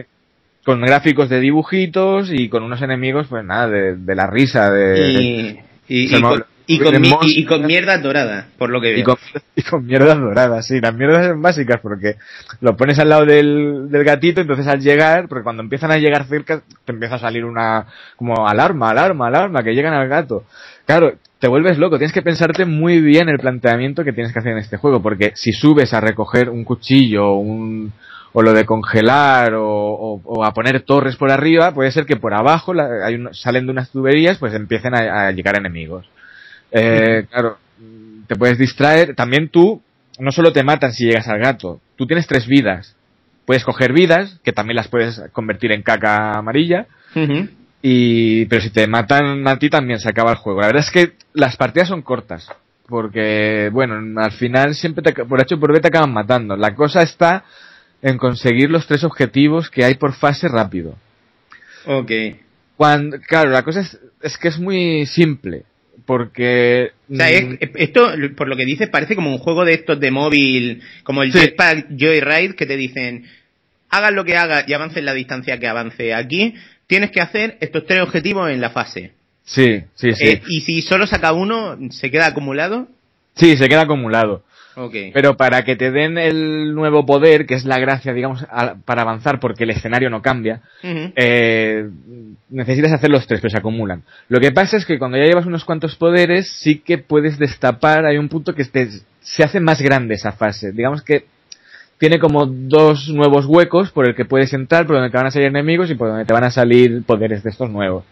[0.64, 5.58] Con gráficos de dibujitos y con unos enemigos, pues nada, de, de la risa, de.
[5.88, 8.70] Y, y, Se y mo- con, y, con, mi- y- y con mierda dorada, por
[8.70, 9.00] lo que veo.
[9.00, 9.16] Y con,
[9.56, 12.16] y con mierdas doradas, sí, las mierdas son básicas porque
[12.60, 16.24] lo pones al lado del, del gatito, entonces al llegar, porque cuando empiezan a llegar
[16.26, 20.44] cerca, te empieza a salir una, como alarma, alarma, alarma, que llegan al gato.
[20.86, 24.52] Claro, te vuelves loco, tienes que pensarte muy bien el planteamiento que tienes que hacer
[24.52, 27.92] en este juego, porque si subes a recoger un cuchillo, un,
[28.32, 32.16] o lo de congelar, o, o- o a poner torres por arriba, puede ser que
[32.16, 36.06] por abajo la- hay un- salen de unas tuberías, pues empiecen a, a llegar enemigos.
[36.74, 37.58] Eh, claro,
[38.26, 39.14] te puedes distraer.
[39.14, 39.80] También tú,
[40.18, 42.96] no solo te matan si llegas al gato, tú tienes tres vidas.
[43.46, 46.86] Puedes coger vidas, que también las puedes convertir en caca amarilla,
[47.82, 50.62] y, pero si te matan a ti también se acaba el juego.
[50.62, 52.48] La verdad es que las partidas son cortas,
[52.88, 56.56] porque, bueno, al final siempre te, por H o por B te acaban matando.
[56.56, 57.44] La cosa está
[58.00, 60.96] en conseguir los tres objetivos que hay por fase rápido.
[61.84, 62.10] Ok.
[62.76, 65.64] Cuando, claro, la cosa es, es que es muy simple,
[66.06, 66.90] porque...
[67.12, 69.98] O sea, mm, es- esto, por lo que dices, parece como un juego de estos
[70.00, 71.38] de móvil, como el Sí.
[71.38, 73.24] Jetpack Joyride, que te dicen,
[73.90, 76.12] hagas lo que hagas y avance en la distancia que avance.
[76.14, 76.54] Aquí
[76.86, 79.12] tienes que hacer estos tres objetivos en la fase.
[79.44, 80.26] Sí, sí, sí.
[80.26, 82.88] Eh, y si solo saca uno, se queda acumulado.
[83.36, 84.44] Sí, se queda acumulado.
[84.76, 84.94] Ok.
[85.12, 89.02] Pero para que te den el nuevo poder, que es la gracia, digamos, a- para
[89.02, 90.60] avanzar, porque el escenario no cambia,
[91.16, 91.88] eh,
[92.50, 94.02] necesitas hacer los tres, pero se acumulan.
[94.28, 98.04] Lo que pasa es que cuando ya llevas unos cuantos poderes, sí que puedes destapar,
[98.06, 98.88] hay un punto que te-
[99.20, 100.72] se hace más grande esa fase.
[100.72, 101.24] Digamos que
[101.98, 105.30] tiene como dos nuevos huecos por el que puedes entrar, por donde te van a
[105.30, 108.04] salir enemigos y por donde te van a salir poderes de estos nuevos.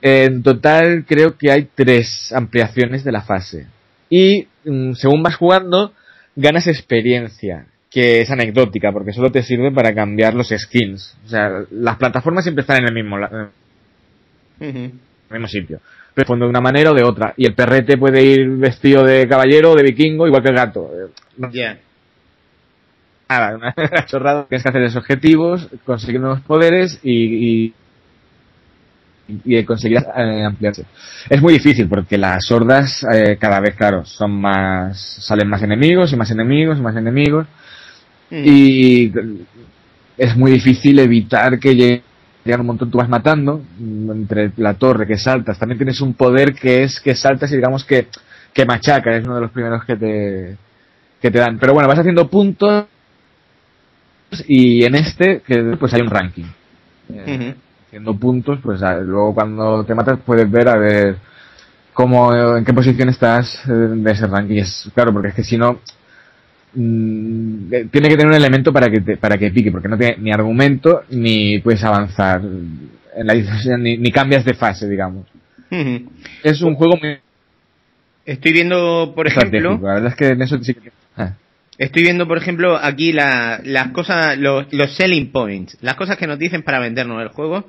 [0.00, 3.66] En total creo que hay tres ampliaciones de la fase.
[4.08, 4.46] Y
[4.94, 5.92] según vas jugando,
[6.36, 11.16] ganas experiencia, que es anecdótica, porque solo te sirve para cambiar los skins.
[11.24, 13.50] O sea, las plataformas siempre están en el mismo, en
[14.60, 14.92] el
[15.30, 15.80] mismo sitio.
[16.16, 17.34] Respondo de una manera o de otra.
[17.36, 20.90] Y el perrete puede ir vestido de caballero o de vikingo, igual que el gato.
[21.52, 21.78] Ya.
[23.28, 23.74] Nada, una
[24.06, 24.46] chorrada.
[24.46, 27.74] Tienes que hacer esos objetivos, conseguir nuevos poderes y, y,
[29.26, 30.84] y conseguir eh, ampliarse.
[31.28, 36.12] Es muy difícil porque las hordas eh, cada vez, claro, son más, salen más enemigos
[36.12, 37.46] y más enemigos y más enemigos
[38.30, 38.40] Ujú.
[38.42, 39.12] y
[40.16, 42.02] es muy difícil evitar que llegue
[42.44, 46.14] llegan un montón, tú vas matando mm, entre la torre que saltas, también tienes un
[46.14, 48.08] poder que es que saltas y digamos que,
[48.52, 50.56] que machaca, es uno de los primeros que te,
[51.20, 51.58] que te dan.
[51.58, 52.84] Pero bueno, vas haciendo puntos
[54.46, 56.44] y en este que pues hay un ranking.
[57.94, 61.16] Haciendo puntos, pues luego cuando te matas puedes ver a ver
[61.92, 64.56] cómo, en qué posición estás eh, de ese ranking.
[64.56, 65.78] Es claro, porque es que si no,
[66.74, 69.96] mm, eh, tiene que tener un elemento para que te- para que pique, porque no
[69.96, 73.34] tiene ni argumento ni puedes avanzar en la,
[73.78, 75.26] ni, ni cambias de fase, digamos.
[76.42, 77.18] Es un juego muy
[78.26, 79.78] Estoy viendo, por ejemplo.
[79.82, 81.34] La verdad es que en eso sí que ah.
[81.78, 86.26] estoy viendo, por ejemplo, aquí la- las cosas, los, los selling points, las cosas que
[86.26, 87.68] nos dicen para vendernos el juego.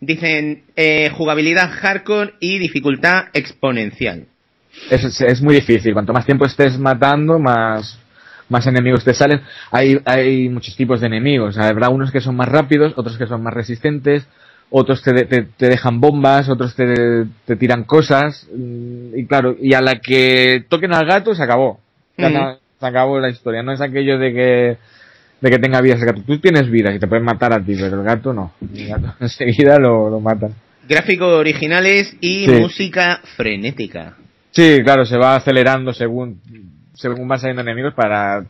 [0.00, 4.26] Dicen eh, jugabilidad hardcore y dificultad exponencial.
[4.90, 5.92] es, es- muy difícil.
[5.92, 7.98] Cuanto más tiempo estés matando, más,
[8.48, 9.42] más enemigos te salen.
[9.70, 11.58] Hay, hay muchos tipos de enemigos.
[11.58, 14.26] Habrá unos que son más rápidos, otros que son más resistentes,
[14.70, 18.46] otros te, te, te dejan bombas, otros te, te tiran cosas.
[18.56, 21.78] mm, Y claro, y a la que toquen al gato se acabó.
[22.16, 23.62] Ya no- se acabó la historia.
[23.62, 24.78] No es aquello de que
[25.40, 26.22] de que tenga vidas el gato.
[26.26, 28.52] Tú tienes vidas y te pueden matar a ti, pero el gato no.
[28.74, 30.52] El gato enseguida lo, lo matan.
[30.88, 32.50] Gráficos originales y Sí.
[32.52, 34.16] música frenética.
[34.50, 36.40] Sí, claro, se va acelerando según
[36.94, 38.44] según van saliendo enemigos para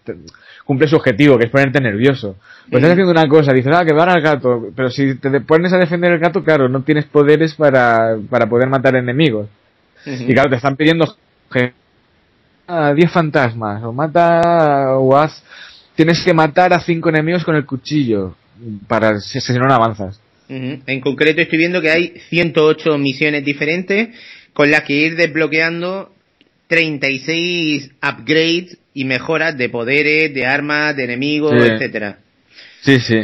[0.64, 2.35] cumplir su objetivo, que es ponerte nervioso.
[2.68, 5.72] Pues estás haciendo una cosa, dices, ah, que van al gato, pero si te pones
[5.72, 9.46] a defender el gato, claro, no tienes poderes para, para poder matar enemigos.
[10.05, 11.14] Y claro, te están pidiendo
[11.53, 11.72] que
[12.66, 15.44] a 10 fantasmas, o mata, o haz,
[16.00, 18.34] tienes que matar a 5 enemigos con el cuchillo,
[18.88, 20.18] para, si, si no, no avanzas.
[20.48, 24.08] En concreto estoy viendo que hay 108 misiones diferentes
[24.54, 26.10] con las que ir desbloqueando
[26.68, 31.68] 36 upgrades y mejoras de poderes, de armas, de enemigos, Sí.
[31.70, 32.18] etcétera.
[32.80, 33.20] Sí, sí.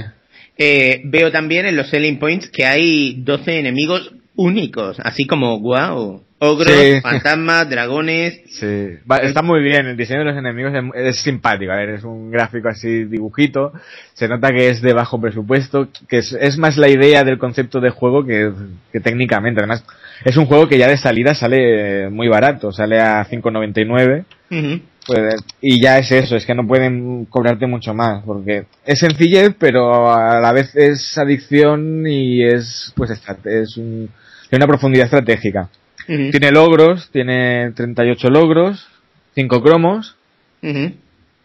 [0.58, 6.22] Eh, veo también en los selling points que hay 12 enemigos únicos, así como wow,
[6.38, 7.00] ogros, Sí.
[7.00, 8.40] fantasmas, dragones.
[8.50, 11.90] Sí, Va- está muy bien, el diseño de los enemigos es, es simpático, a ver,
[11.90, 13.72] es un gráfico así dibujito,
[14.14, 17.80] se nota que es de bajo presupuesto, que es, es más la idea del concepto
[17.80, 18.50] de juego que,
[18.92, 19.84] que técnicamente, además
[20.24, 24.80] es un juego que ya de salida sale muy barato, sale a 5.99 Ujú.
[25.06, 29.54] pues, y ya es eso, es que no pueden cobrarte mucho más, porque es sencillez,
[29.58, 34.08] pero a la vez es adicción y es pues estrate- es un,
[34.50, 35.68] tiene una profundidad estratégica.
[36.08, 36.30] Ujú.
[36.30, 38.86] Tiene logros, tiene 38 logros,
[39.34, 40.16] 5 cromos.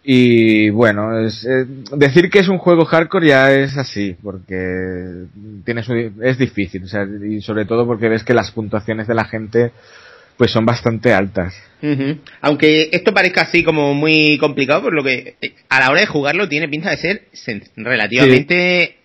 [0.04, 5.26] Y bueno, es, eh, decir que es un juego hardcore ya es así, porque
[5.64, 5.94] tiene su,
[6.24, 9.72] es difícil, o sea, y sobre todo porque ves que las puntuaciones de la gente
[10.38, 11.54] pues son bastante altas.
[12.42, 16.08] Aunque esto parezca así como muy complicado, por lo que eh, a la hora de
[16.08, 18.96] jugarlo tiene pinta de ser sen- relativamente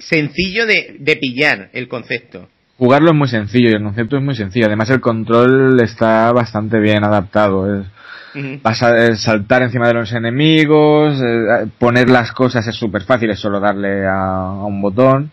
[0.00, 2.48] sencillo de, de pillar el concepto.
[2.78, 6.78] Jugarlo es muy sencillo y el concepto es muy sencillo, además el control está bastante
[6.80, 7.80] bien adaptado.
[7.80, 7.86] Es,
[8.62, 13.30] vas a eh, saltar encima de los enemigos, eh, poner las cosas es súper fácil,
[13.30, 14.14] es solo darle a,
[14.46, 15.30] a un botón.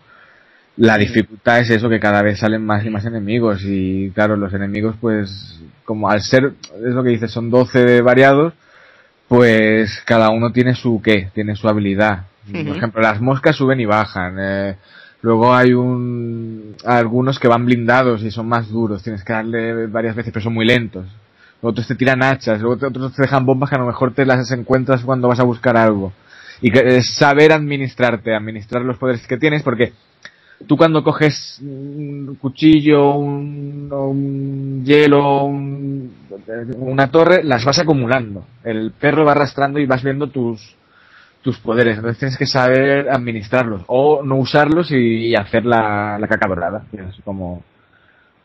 [0.76, 4.52] La dificultad es eso, que cada vez salen más y más enemigos y claro, los
[4.54, 6.52] enemigos pues como al ser,
[6.86, 8.52] es lo que dices, son 12 variados,
[9.28, 12.24] pues cada uno tiene su qué, tiene su habilidad.
[12.50, 14.36] Por ejemplo, las moscas suben y bajan.
[14.38, 14.76] eh,
[15.22, 20.14] luego hay un algunos que van blindados y son más duros, tienes que darle varias
[20.16, 21.06] veces, pero son muy lentos.
[21.62, 24.50] Otros te tiran hachas, luego otros te dejan bombas que a lo mejor te las
[24.50, 26.12] encuentras cuando vas a buscar algo.
[26.62, 29.92] Y que es saber administrarte, administrar los poderes que tienes, porque
[30.66, 36.12] tú cuando coges un cuchillo, un, un hielo, un-
[36.78, 38.44] una torre, las vas acumulando.
[38.64, 40.76] El perro va arrastrando y vas viendo tus,
[41.42, 41.96] tus poderes.
[41.96, 46.84] Entonces tienes que saber administrarlos o no usarlos y, hacer la, la caca dorada.
[46.92, 47.62] Es como,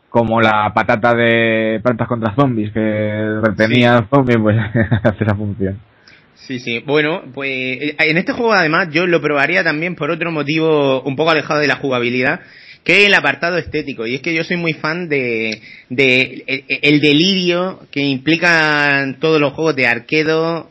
[0.08, 4.56] como la patata de plantas contra zombies que retenía zombies, pues
[5.02, 5.78] hace esa función.
[6.46, 6.78] Sí, sí.
[6.86, 11.16] Bueno, pues eh, en este juego además yo lo probaría también por otro motivo un
[11.16, 12.40] poco alejado de la jugabilidad,
[12.84, 14.06] que el apartado estético.
[14.06, 19.54] Y es que yo soy muy fan de, de el, delirio que implican todos los
[19.54, 20.70] juegos de arquedo.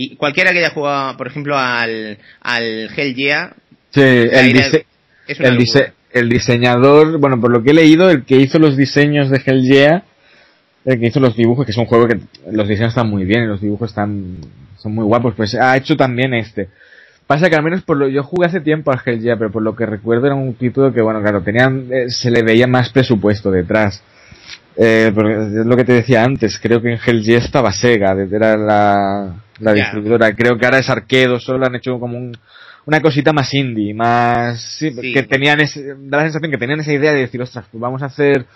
[0.00, 3.52] Y cualquiera que haya jugado, por ejemplo, al, al Hell Yeah.
[3.90, 4.56] Sí, el,
[5.26, 5.64] el,
[6.12, 9.62] el diseñador, bueno, por lo que he leído, el que hizo los diseños de Hell
[9.62, 10.04] Yeah,
[10.84, 13.42] el que hizo los dibujos, que es un juego que los diseños están muy bien
[13.42, 14.36] y los dibujos están
[14.76, 16.68] son muy guapos, pues ha hecho también este.
[17.26, 19.62] Pasa que al menos por lo yo jugué hace tiempo al Hell Yeah, pero por
[19.62, 22.90] lo que recuerdo era un título que bueno, claro, tenían eh, se le veía más
[22.90, 24.00] presupuesto detrás.
[24.76, 28.12] Eh, porque es lo que te decía antes, creo que en Hell Yeah estaba Sega,
[28.12, 32.36] era la, la distribuidora, creo que ahora es Arquedo, solo han hecho como un,
[32.86, 37.20] una cosita más indie, más que tenían da la sensación que tenían esa idea de
[37.20, 38.46] decir, ostras, pues vamos a hacer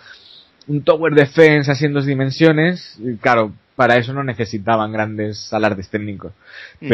[0.69, 5.89] un tower defense así en dos dimensiones, y claro, para eso no necesitaban grandes alardes
[5.89, 6.33] técnicos.
[6.81, 6.89] Mm.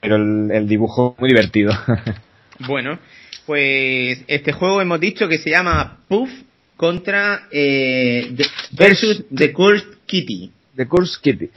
[0.00, 1.72] Pero, el, dibujo muy divertido.
[2.66, 2.98] bueno,
[3.46, 6.30] pues este juego hemos dicho que se llama Puff
[6.76, 8.34] contra eh,
[8.72, 10.50] versus The Cursed Kitty.
[10.74, 11.50] The Curse Kitty.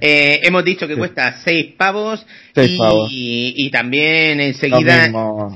[0.00, 5.10] Eh, hemos dicho que cuesta 6 pavos, y, también enseguida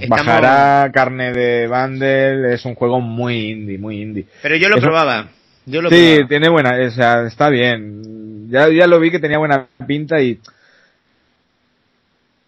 [0.08, 4.26] bajará carne de bundle, es un juego muy indie, muy indie.
[4.42, 5.28] Pero yo lo probaba.
[5.66, 8.48] Yo lo sí, tiene buena, o sea, está bien.
[8.48, 10.38] Ya, ya lo vi que tenía buena pinta y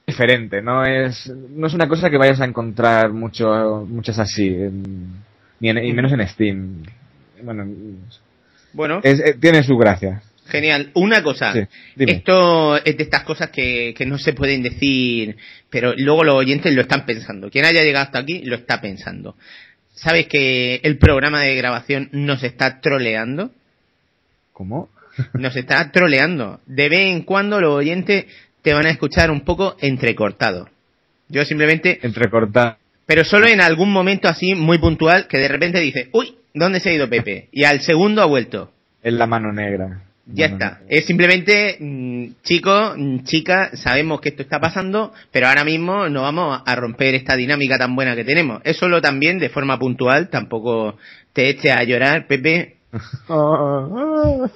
[0.07, 4.51] diferente, no es no es una cosa que vayas a encontrar mucho muchas así,
[5.61, 6.83] ni y menos en Steam.
[7.43, 7.67] Bueno,
[8.73, 9.01] bueno.
[9.03, 10.23] Eh, tiene su gracia.
[10.53, 10.91] Genial.
[10.93, 11.55] Una cosa,
[11.97, 15.39] esto es de estas cosas que, que no se pueden decir,
[15.71, 17.51] pero luego los oyentes lo están pensando.
[17.51, 19.35] Quien haya llegado hasta aquí lo está pensando.
[19.95, 23.51] ¿Sabes que el programa de grabación nos está troleando?
[24.53, 24.91] ¿Cómo?
[25.33, 26.61] Nos está troleando.
[26.67, 28.27] De vez en cuando los oyentes
[28.61, 30.69] te van a escuchar un poco entrecortado.
[31.29, 31.99] Yo simplemente...
[32.03, 32.77] Entrecortado.
[33.07, 36.91] Pero solo en algún momento así muy puntual que de repente dice, uy, ¿dónde se
[36.91, 37.49] ha ido Pepe?
[37.53, 38.71] Y al segundo ha vuelto.
[39.03, 40.12] En la mano negra.
[40.33, 40.81] Ya está.
[40.89, 46.23] Es simplemente, mm, chico, mm, chica, sabemos que esto está pasando, pero ahora mismo no
[46.23, 48.61] vamos a romper esta dinámica tan buena que tenemos.
[48.65, 50.97] Es solo también de forma puntual, tampoco
[51.33, 52.77] te eches a llorar, Pepe.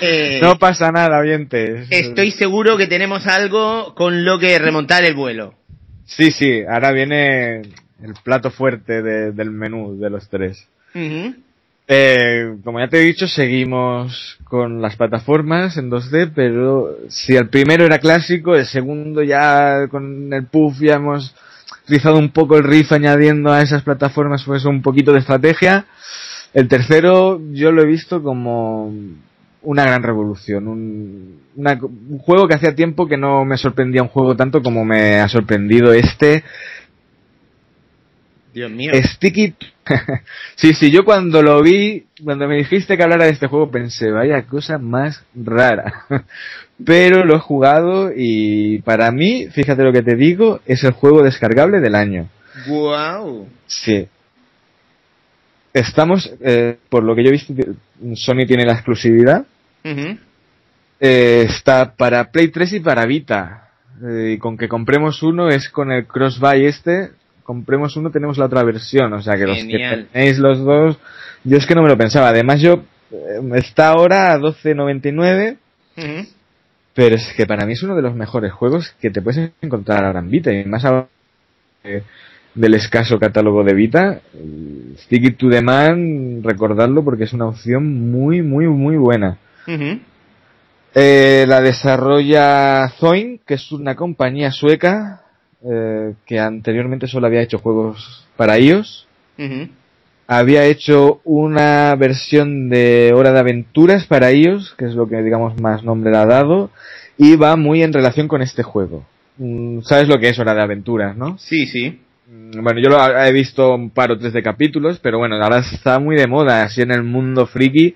[0.00, 1.88] Eh, no pasa nada, vientes.
[1.90, 5.54] Estoy seguro que tenemos algo con lo que remontar el vuelo.
[6.04, 7.62] Sí, sí, ahora viene
[8.02, 10.68] el plato fuerte del menú de los tres.
[11.90, 17.48] Eh, como ya te he dicho, seguimos con las plataformas en 2D, pero si el
[17.48, 21.34] primero era clásico, el segundo ya con el puff ya hemos
[21.84, 25.86] utilizado un poco el riff añadiendo a esas plataformas pues un poquito de estrategia.
[26.52, 28.92] El tercero yo lo he visto como
[29.62, 34.36] una gran revolución, un, un juego que hacía tiempo que no me sorprendía un juego
[34.36, 36.44] tanto como me ha sorprendido este
[38.58, 38.92] Dios mío.
[38.94, 39.54] Sticky.
[40.56, 44.10] sí, sí, yo cuando lo vi, cuando me dijiste que hablara de este juego, pensé,
[44.10, 46.06] vaya cosa más rara.
[46.84, 51.22] Pero lo he jugado y para mí, fíjate lo que te digo, es el juego
[51.22, 52.28] descargable del año.
[52.66, 53.48] Wow.
[53.66, 54.08] Sí.
[55.72, 57.54] Estamos, eh, por lo que yo he visto,
[58.14, 59.46] Sony tiene la exclusividad.
[59.84, 63.68] Eh, está para Play 3 y para Vita.
[64.02, 67.10] Eh, y con que compremos uno es con el cross-buy este,
[67.48, 69.10] compremos uno, tenemos la otra versión.
[69.14, 70.98] O sea que los que tenéis los dos,
[71.44, 72.28] yo es que no me lo pensaba.
[72.28, 75.56] Además, yo eh, está ahora a 12.99.
[76.92, 80.04] Pero es que para mí es uno de los mejores juegos que te puedes encontrar
[80.04, 80.52] ahora en Vita.
[80.52, 81.08] Y más ahora
[82.54, 84.20] del escaso catálogo de Vita.
[85.04, 89.38] Stick It to the Man, recordarlo porque es una opción muy, muy, muy buena.
[90.94, 95.22] Eh, la desarrolla Zoin, que es una compañía sueca
[95.64, 99.06] eh, que anteriormente solo había hecho juegos para iOS.
[100.26, 105.60] Había hecho una versión de Hora de Aventuras para iOS, que es lo que digamos
[105.60, 106.70] más nombre le ha dado,
[107.16, 109.06] y va muy en relación con este juego.
[109.38, 111.38] Mm, ¿Sabes lo que es Hora de Aventuras, no?
[111.38, 112.00] Sí, sí.
[112.30, 115.58] Mm, bueno, yo lo he visto un par o tres de capítulos, pero bueno, ahora
[115.58, 117.94] está muy de moda, así en el mundo friki.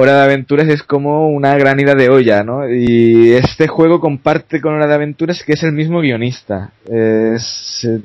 [0.00, 2.70] Hora de Aventuras es como una gran ida de olla, ¿no?
[2.70, 6.70] Y este juego comparte con Hora de Aventuras que es el mismo guionista.
[6.84, 8.00] Es, eh,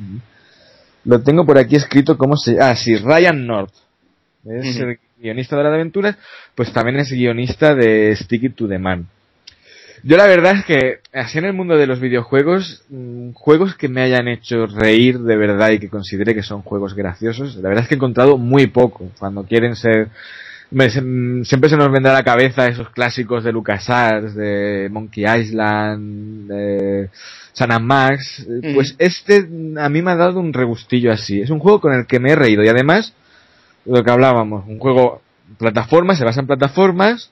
[1.06, 2.60] lo tengo por aquí escrito como se...
[2.60, 3.76] Ah, sí, Ryan North.
[4.44, 6.18] es el guionista de las aventuras,
[6.56, 9.06] pues también es guionista de Stick It to the Man.
[10.02, 13.88] Yo la verdad es que, así en el mundo de los videojuegos, mm, juegos que
[13.88, 17.84] me hayan hecho reír de verdad y que considere que son juegos graciosos, la verdad
[17.84, 19.12] es que he encontrado muy poco.
[19.20, 20.10] Cuando quieren ser
[21.44, 27.10] siempre se nos vendrá a la cabeza esos clásicos de LucasArts, de Monkey Island, de
[27.54, 28.48] San Max.
[28.74, 29.48] Pues este
[29.78, 31.42] a mí me ha dado un regustillo así.
[31.42, 33.14] Es un juego con el que me he reído y además,
[33.86, 35.22] lo que hablábamos, un juego
[35.58, 37.32] plataforma, se basa en plataformas,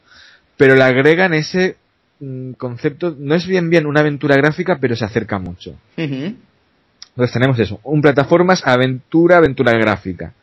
[0.58, 1.78] pero le agregan ese
[2.20, 5.76] mm, concepto, no es bien bien una aventura gráfica, pero se acerca mucho.
[5.98, 10.34] Entonces tenemos eso, un plataformas, aventura, aventura gráfica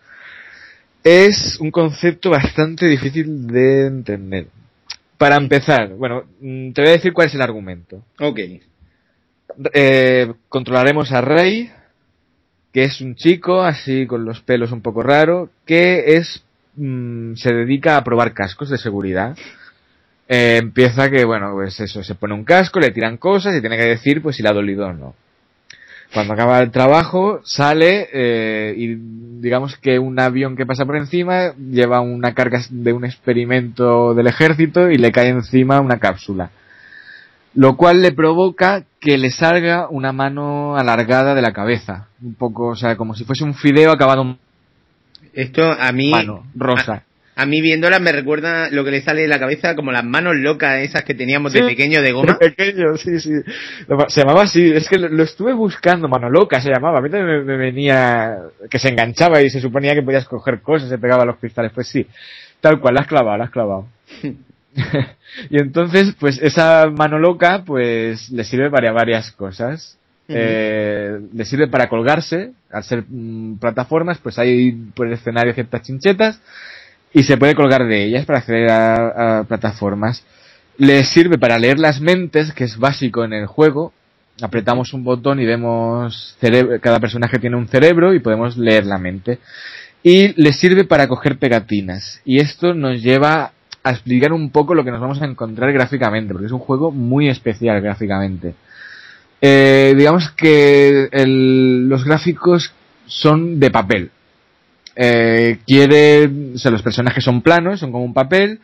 [1.05, 4.49] es un concepto bastante difícil de entender.
[5.17, 8.03] Para empezar, bueno, mm, te voy a decir cuál es el argumento.
[8.21, 8.41] Ok.
[9.73, 11.71] Eh, controlaremos a Rey,
[12.73, 16.45] que es un chico así con los pelos un poco raro, que es
[16.77, 19.37] mm, se dedica a probar cascos de seguridad.
[20.29, 23.79] Eh, empieza que, bueno, pues eso, se pone un casco, le tiran cosas y tiene
[23.79, 25.15] que decir pues si le ha dolido o no.
[26.13, 28.97] Cuando acaba el trabajo, sale eh, y
[29.41, 34.27] digamos que un avión que pasa por encima lleva una carga de un experimento del
[34.27, 36.51] ejército y le cae encima una cápsula.
[37.55, 42.09] Lo cual le provoca que le salga una mano alargada de la cabeza.
[42.23, 44.37] Un poco, o sea, como si fuese un fideo acabado.
[45.33, 46.11] Esto a mí.
[46.11, 47.05] Mano, rosa.
[47.39, 50.35] A mí viéndola me recuerda lo que le sale de la cabeza como las manos
[50.35, 52.33] locas esas que teníamos de pequeño de goma.
[52.33, 53.31] De pequeño, sí, sí.
[54.09, 56.99] Se llamaba así, es que lo, estuve buscando, mano loca se llamaba.
[56.99, 60.89] A mí también me, venía que se enganchaba y se suponía que podías coger cosas,
[60.89, 61.71] se pegaba a los cristales.
[61.73, 62.09] Pues sí,
[62.61, 63.87] tal cual, la has clavado, la has clavado.
[65.49, 69.97] y entonces, pues esa mano loca, pues le sirve para varias cosas.
[70.27, 75.83] eh, le sirve para colgarse, al ser mm, plataformas, pues hay por el escenario ciertas
[75.83, 76.41] chinchetas
[77.13, 80.25] y se puede colgar de ellas para acceder a, plataformas.
[80.77, 83.93] Le sirve para leer las mentes, que es básico en el juego.
[84.41, 86.37] Apretamos un botón y vemos
[86.81, 89.39] cada personaje tiene un cerebro y podemos leer la mente.
[90.03, 92.21] Y le sirve para coger pegatinas.
[92.25, 93.53] Y esto nos lleva
[93.83, 96.93] a explicar un poco lo que nos vamos a encontrar gráficamente, porque es un juego
[96.93, 98.55] muy especial gráficamente.
[99.41, 102.73] Eh, digamos que los gráficos
[103.07, 104.11] son de papel,
[105.01, 108.59] eh, quiere, o sea, los personajes son planos, son como un papel,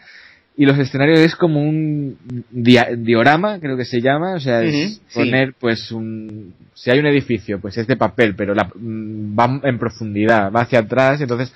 [0.57, 2.19] y los escenarios es como un
[2.51, 7.61] diorama, creo que se llama, o sea, es poner, pues, un, si hay un edificio,
[7.61, 11.53] pues es de papel, pero la, mm, va en profundidad, va hacia atrás, entonces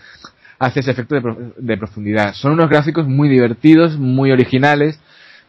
[0.60, 2.34] hace ese efecto de, de profundidad.
[2.34, 5.00] Son unos gráficos muy divertidos, muy originales,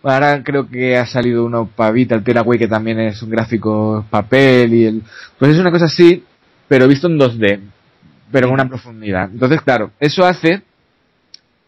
[0.01, 4.73] Ahora creo que ha salido uno pavita, el Tearaway, que también es un gráfico papel
[4.73, 5.03] y el,
[5.37, 6.23] pues es una cosa así,
[6.69, 7.59] pero visto en 2D
[8.31, 9.29] pero en una profundidad.
[9.31, 10.63] Entonces, claro, eso hace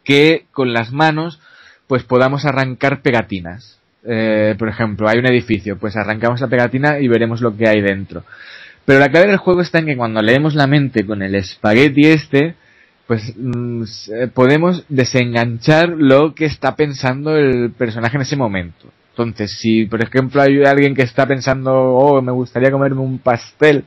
[0.04, 1.40] que con las manos
[1.88, 3.80] pues podamos arrancar pegatinas.
[4.04, 7.82] Eh, por ejemplo, hay un edificio, pues arrancamos la pegatina y veremos lo que hay
[7.82, 8.24] dentro.
[8.86, 12.08] Pero la clave del juego está en que cuando leemos la mente con el espagueti
[12.08, 12.56] este,
[13.08, 13.84] pues mm,
[14.14, 18.88] eh, podemos desenganchar lo que está pensando el personaje en ese momento.
[19.12, 23.84] Entonces, si por ejemplo hay alguien que está pensando, oh, me gustaría comerme un pastel,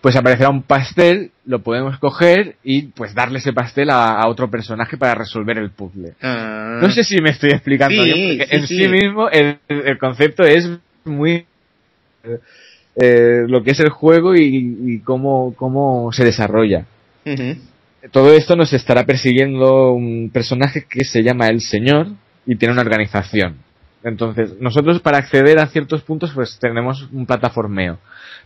[0.00, 4.96] pues aparecerá un pastel, lo podemos coger y pues darle ese pastel a, otro personaje
[4.96, 6.14] para resolver el puzzle.
[6.22, 6.78] Ah.
[6.80, 9.58] No sé si me estoy explicando bien, porque en sí, mismo el,
[9.98, 10.70] concepto es
[11.04, 11.46] muy
[12.22, 16.84] eh, lo que es el juego y, cómo, cómo se desarrolla.
[18.10, 22.08] Todo esto nos estará persiguiendo un personaje que se llama El Señor
[22.46, 23.56] y tiene una organización.
[24.02, 27.98] Entonces, nosotros para acceder a ciertos puntos pues tenemos un plataformeo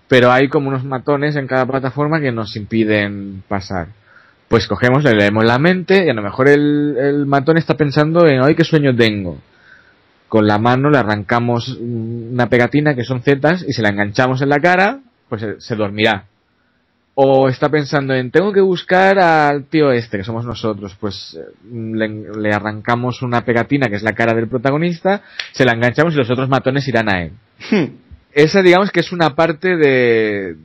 [0.09, 3.88] pero hay como unos matones en cada plataforma que nos impiden pasar.
[4.48, 8.40] Pues cogemos, le leemos la mente y a lo mejor el, matón está pensando en
[8.40, 9.38] hoy qué sueño tengo.
[10.28, 14.50] Con la mano le arrancamos una pegatina que son zetas y se la enganchamos en
[14.50, 16.26] la cara, pues se, dormirá.
[17.17, 21.39] O está pensando en tengo que buscar al tío este, que somos nosotros, pues
[21.71, 26.17] le, le arrancamos una pegatina que es la cara del protagonista, se la enganchamos y
[26.17, 27.33] los otros matones irán a él.
[27.71, 28.05] Hmm
[28.35, 30.57] esa digamos que es una parte de,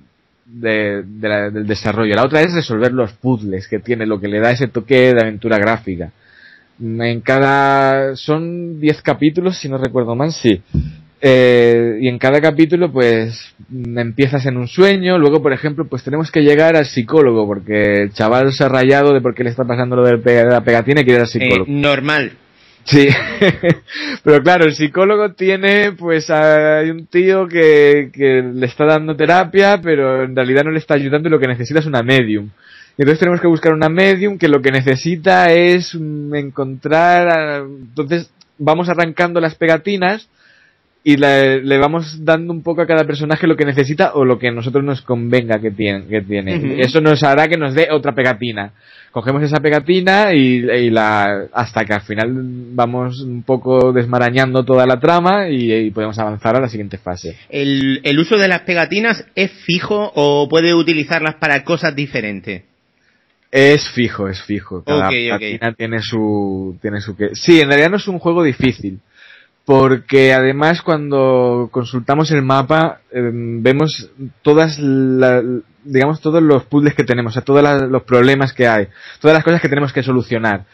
[0.45, 2.15] de, del desarrollo.
[2.15, 5.21] La otra es resolver los puzzles que tiene, lo que le da ese toque de
[5.21, 6.11] aventura gráfica.
[6.79, 10.61] En cada, son 10 capítulos, si no recuerdo mal, sí.
[11.21, 16.31] Eh, y en cada capítulo, pues, empiezas en un sueño, luego, por ejemplo, pues tenemos
[16.31, 19.65] que llegar al psicólogo, porque el chaval se ha rayado de por qué le está
[19.65, 21.65] pasando lo de la pegatina y quiere ir al psicólogo.
[21.65, 22.31] Eh, normal.
[22.85, 23.07] Sí,
[24.23, 29.79] pero claro, el psicólogo tiene, pues hay un tío que, que le está dando terapia,
[29.81, 32.49] pero en realidad no le está ayudando y lo que necesita es una medium.
[32.97, 38.31] Y entonces tenemos que buscar una medium que lo que necesita es mm, encontrar, entonces
[38.57, 40.29] vamos arrancando las pegatinas
[41.03, 44.37] y le, le, vamos dando un poco a cada personaje lo que necesita o lo
[44.37, 46.05] que a nosotros nos convenga que tiene.
[46.07, 46.81] Que tiene.
[46.81, 48.73] Eso nos hará que nos dé otra pegatina.
[49.11, 52.31] Cogemos esa pegatina y, y, la hasta que al final
[52.73, 57.37] vamos un poco desmarañando toda la trama y, y podemos avanzar a la siguiente fase.
[57.49, 62.63] ¿El, ¿El uso de las pegatinas es fijo o puede utilizarlas para cosas diferentes?
[63.51, 64.83] Es fijo, es fijo.
[64.83, 67.33] Cada okay, pegatina tiene su tiene su que.
[67.33, 68.99] Sí, en realidad no es un juego difícil
[69.65, 74.09] porque además cuando consultamos el mapa eh, vemos
[74.41, 75.43] todas la,
[75.83, 78.87] digamos todos los puzzles que tenemos, o sea, todos la, los problemas que hay,
[79.19, 80.65] todas las cosas que tenemos que solucionar.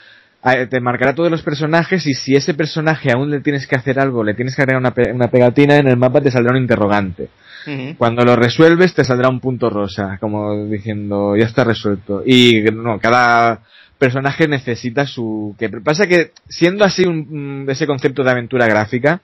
[0.69, 4.23] Te marcará todos los personajes y si ese personaje aún le tienes que hacer algo,
[4.23, 7.29] le tienes que agregar una, pe una pegatina en el mapa te saldrá un interrogante.
[7.65, 7.97] Uh -huh.
[7.97, 12.21] Cuando lo resuelves te saldrá un punto rosa, como diciendo ya está resuelto.
[12.23, 13.61] Y no, cada
[13.97, 19.21] personaje necesita su que pasa que siendo así un, ese concepto de aventura gráfica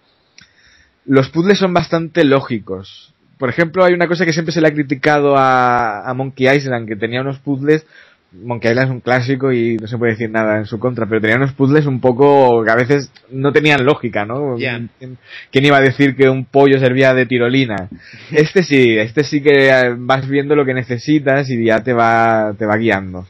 [1.05, 4.73] los puzzles son bastante lógicos por ejemplo hay una cosa que siempre se le ha
[4.73, 7.85] criticado a, a Monkey Island que tenía unos puzzles
[8.31, 11.19] Monkey Island es un clásico y no se puede decir nada en su contra, pero
[11.19, 14.57] tenía unos puzzles un poco que a veces no tenían lógica, ¿no?
[14.57, 14.87] Yeah.
[14.97, 15.17] ¿Quién,
[15.51, 17.89] ¿Quién, iba a decir que un pollo servía de tirolina?
[18.31, 22.65] Este sí, este sí que vas viendo lo que necesitas y ya te va, te
[22.65, 23.27] va guiando.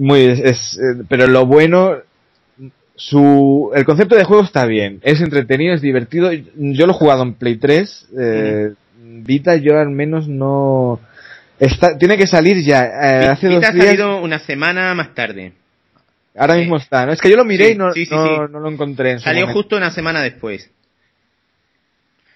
[0.00, 1.96] Muy, es, es, eh, pero lo bueno,
[2.96, 6.32] su, el concepto de juego está bien, es entretenido, es divertido.
[6.32, 9.24] Yo lo he jugado en Play 3, eh, mm.
[9.24, 11.00] Vita yo al menos no,
[11.58, 12.84] está, tiene que salir ya.
[12.84, 15.52] Eh, hace Vita dos días, ha salido una semana más tarde.
[16.34, 17.12] Ahora mismo está, ¿no?
[17.12, 19.42] Es que yo lo miré Sí, y no, sí, no, no lo encontré en Salió
[19.42, 19.60] momento.
[19.60, 20.70] justo una semana después.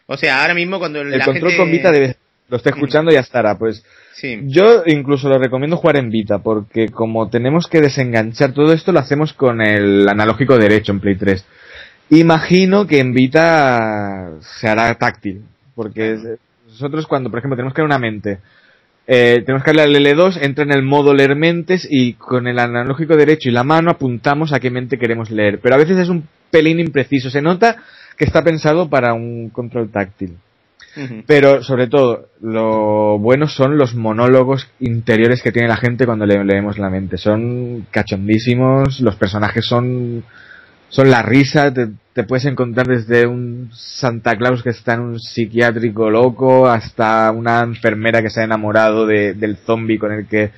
[0.05, 1.57] O sea, ahora mismo cuando El la control gente...
[1.57, 2.17] con Vita debe,
[2.49, 3.85] lo está escuchando y ya estará, pues.
[4.15, 4.41] Sí.
[4.45, 9.01] Yo incluso lo recomiendo jugar en Vita, porque como tenemos que desenganchar todo esto, lo
[9.01, 11.45] hacemos con el analógico derecho en Play 3.
[12.11, 15.43] Imagino que en Vita se hará táctil,
[15.75, 16.19] porque
[16.67, 18.39] nosotros cuando, por ejemplo, tenemos que dar una mente,
[19.07, 22.59] eh, tenemos que darle al L2, entra en el modo leer mentes y con el
[22.59, 25.61] analógico derecho y la mano apuntamos a qué mente queremos leer.
[25.61, 27.77] Pero a veces es un pelín impreciso, se nota
[28.17, 30.37] que está pensado para un control táctil.
[31.27, 36.45] Pero sobre todo, lo bueno son los monólogos interiores que tiene la gente cuando le
[36.45, 37.17] leemos la mente.
[37.19, 40.23] Son cachondísimos, los personajes son,
[40.89, 45.21] son la risa, te, te puedes encontrar desde un Santa Claus que está en un
[45.21, 50.53] psiquiátrico loco hasta una enfermera que se ha enamorado de, del zombie con el que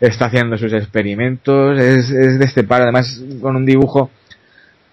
[0.00, 1.78] está haciendo sus experimentos.
[1.78, 4.10] Es, es de este par, además con un dibujo,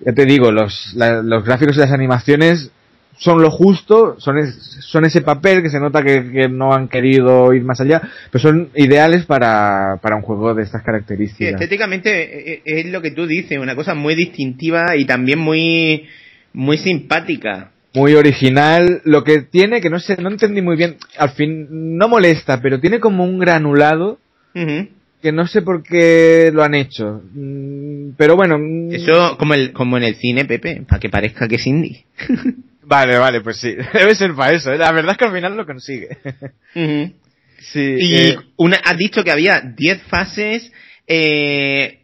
[0.01, 2.71] ya te digo, los, la- los gráficos y las animaciones
[3.19, 6.87] son lo justo, son, es- son ese papel que se nota que, que no han
[6.87, 8.01] querido ir más allá,
[8.31, 11.53] pero son ideales para, para un juego de estas Sí, características.
[11.53, 16.07] estéticamente eh, es lo que tú dices, una cosa muy distintiva y también muy,
[16.53, 17.71] muy simpática.
[17.93, 21.67] Muy original, lo que tiene, que no sé, no entendí muy bien, al fin,
[21.97, 24.19] no molesta, pero tiene como un granulado
[24.55, 24.87] Ujú.
[25.21, 27.21] que no sé por qué lo han hecho.
[27.33, 28.57] Mm, Pero bueno.
[28.59, 32.05] mm, Eso como, el, como en el cine, Pepe, para que parezca que es indie.
[32.89, 33.75] Vale, vale, pues sí.
[33.93, 34.73] Debe ser para eso.
[34.73, 34.77] ¿eh?
[34.77, 36.17] La verdad es que al final lo consigue.
[36.75, 37.13] Ujú.
[37.59, 37.95] sí.
[37.99, 40.71] Y eh, una, has dicho que había 10 fases.
[41.05, 42.01] Eh,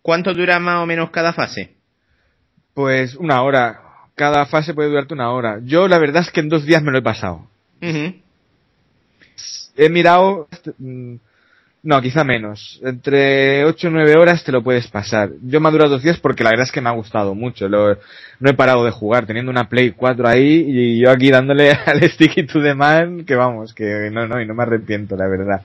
[0.00, 1.74] ¿Cuánto dura más o menos cada fase?
[2.72, 3.80] Pues una hora.
[4.14, 5.58] Cada fase puede durarte una hora.
[5.64, 7.50] Yo la verdad es que en dos días me lo he pasado.
[9.76, 10.48] He mirado...
[11.82, 12.80] No, quizá menos.
[12.82, 15.30] Entre 8 y 9 horas te lo puedes pasar.
[15.42, 17.68] Yo me ha durado dos días porque la verdad es que me ha gustado mucho.
[17.68, 17.96] Lo-
[18.40, 22.02] no he parado de jugar, teniendo una Play 4 ahí y yo aquí dándole al
[22.02, 25.60] Sticky to the Man, que vamos, que no, no, y no me arrepiento, la verdad.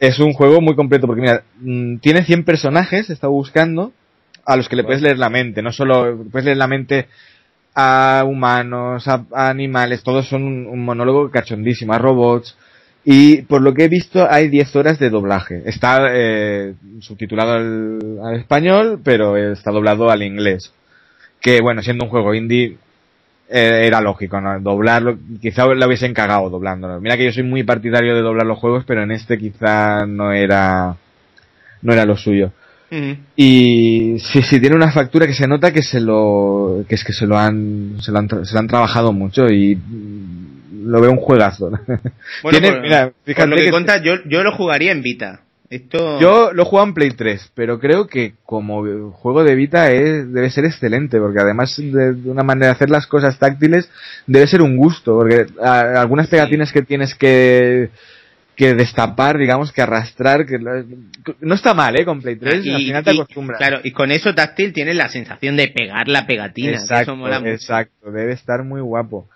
[0.00, 3.92] Es un juego muy completo porque mira, mm, tiene 100 personajes, he estado buscando,
[4.44, 5.60] a los que le puedes leer la mente.
[5.62, 7.08] No solo puedes leer la mente
[7.74, 12.56] a humanos, a, a animales, todos son un, un monólogo cachondísimo, a robots.
[13.10, 15.62] Y por lo que he visto hay 10 horas de doblaje.
[15.64, 20.74] Está eh, subtitulado al, al español, pero está doblado al inglés.
[21.40, 22.76] Que bueno, siendo un juego indie,
[23.48, 24.60] eh, era lógico, ¿no?
[24.60, 27.00] Doblarlo, quizá lo hubiesen cagado doblándolo.
[27.00, 30.30] Mira que yo soy muy partidario de doblar los juegos, pero en este quizá no
[30.32, 30.94] era,
[31.80, 32.52] no era lo suyo.
[33.36, 37.12] Y sí, sí, tiene una factura que se nota que se lo, que es que
[37.14, 39.78] se lo han, se lo han, tra- se lo han trabajado mucho y
[40.90, 41.70] lo veo un juegazo.
[42.42, 45.02] Bueno, Tiene- por, mira, por fíjate lo que, que- contas, yo, yo lo jugaría en
[45.02, 45.40] Vita.
[45.70, 46.18] Esto...
[46.18, 50.32] Yo lo he jugado en Play 3, pero creo que como juego de Vita es,
[50.32, 53.90] debe ser excelente, porque además de, de una manera de hacer las cosas táctiles
[54.26, 57.90] debe ser un gusto, porque a- algunas pegatinas que tienes que
[58.56, 62.04] que destapar, digamos, que arrastrar, que no está mal, ¿eh?
[62.04, 63.58] Con Play 3, Y- al final te y- acostumbras.
[63.58, 66.70] Claro, y con eso táctil tienes la sensación de pegar la pegatina.
[66.72, 67.52] que Exacto, eso mola mucho.
[67.52, 69.28] exacto, debe estar muy guapo.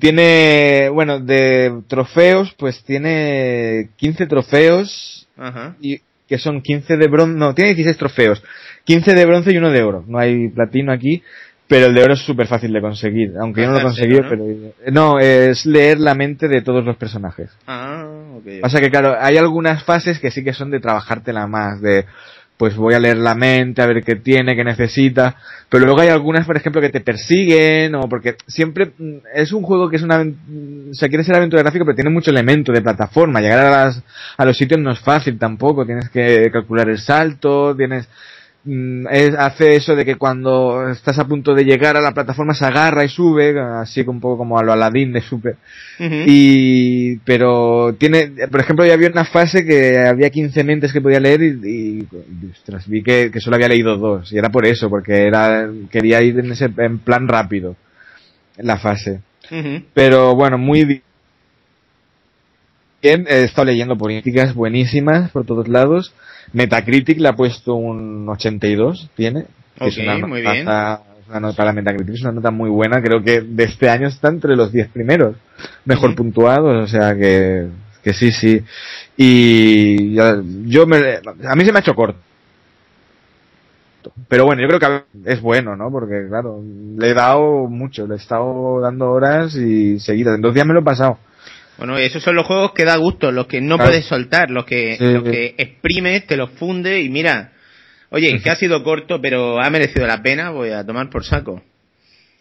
[0.00, 5.76] Tiene, bueno, de trofeos, pues tiene 15 trofeos Ajá.
[5.80, 8.42] y que son 15 de bronce, no, tiene 16 trofeos,
[8.84, 10.04] 15 de bronce y uno de oro.
[10.06, 11.22] No hay platino aquí,
[11.68, 14.22] pero el de oro es súper fácil de conseguir, aunque yo no lo he Pasárselo,
[14.22, 17.50] conseguido, pero no, es leer la mente de todos los personajes.
[17.66, 18.06] Ah,
[18.36, 18.60] ok.
[18.60, 22.06] Pasa que claro, hay algunas fases que sí que son de trabajártela más, de
[22.56, 25.36] pues voy a leer la mente, a ver qué tiene, qué necesita,
[25.68, 29.62] pero luego hay algunas, por ejemplo, que te persiguen, o porque siempre mm, es un
[29.62, 30.36] juego que es una, aven-
[30.92, 34.02] se quiere ser aventura gráfica, pero tiene mucho elemento de plataforma, llegar a, las,
[34.36, 38.08] a los sitios no es fácil tampoco, tienes que calcular el salto, tienes, mm, es,
[39.38, 43.04] hace eso de que cuando estás a punto de llegar a la plataforma se agarra
[43.04, 45.56] y sube, así un poco como a lo Aladdin de Super.
[45.98, 51.20] Y, pero tiene, por ejemplo, ya había una fase que había 15 mentes que podía
[51.20, 52.08] leer y, y,
[52.52, 54.32] ostras, vi que, que solo había leído dos.
[54.32, 57.76] Y era por eso, porque era, quería ir en ese, en plan rápido,
[58.56, 59.20] en la fase.
[59.94, 61.02] Pero bueno, muy
[63.06, 66.12] bien, he estado leyendo políticas buenísimas por todos lados.
[66.52, 69.44] Metacritic le ha puesto un 82, tiene.
[69.78, 70.66] que es una muy nota- bien.
[71.28, 74.28] Una nota para Metacritic, es una nota muy buena, creo que de este año está
[74.28, 75.34] entre los 10 primeros,
[75.84, 77.66] mejor puntuados, o sea que,
[78.04, 78.62] que sí, sí.
[79.16, 80.14] Y
[80.70, 80.96] yo me,
[81.48, 82.18] a mí se me ha hecho corto.
[84.28, 85.90] Pero bueno, yo creo que es bueno, ¿no?
[85.90, 86.62] Porque claro,
[86.96, 90.36] le he dado mucho, le he estado dando horas y seguidas.
[90.36, 91.18] En dos días me lo he pasado.
[91.78, 93.90] Bueno, esos son los juegos que da gusto, los que no Claro.
[93.90, 95.30] puedes soltar, los que, Sí, los sí.
[95.30, 97.52] que exprimes, te los funde y mira,
[98.10, 101.62] oye, que ha sido corto, pero ha merecido la pena, voy a tomar por saco.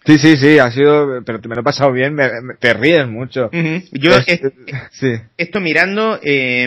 [0.05, 3.07] Sí, sí, sí, ha sido, pero me lo he pasado bien, me- me- te ríes
[3.07, 3.49] mucho.
[3.91, 4.41] Yo Es- es-
[4.91, 5.11] sí.
[5.35, 6.63] esto mirando, eh,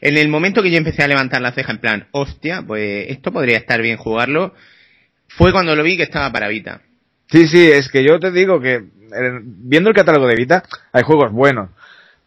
[0.00, 3.30] en el momento que yo empecé a levantar la ceja en plan, hostia, pues esto
[3.30, 4.54] podría estar bien jugarlo,
[5.28, 6.80] fue cuando lo vi que estaba para Vita.
[7.30, 11.02] Sí, sí, es que yo te digo que eh, viendo el catálogo de Vita hay
[11.02, 11.68] juegos buenos,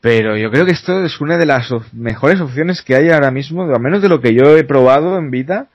[0.02, 3.64] pero yo creo que esto es una de las mejores opciones que hay ahora mismo,
[3.64, 5.68] al menos de lo que yo he probado en.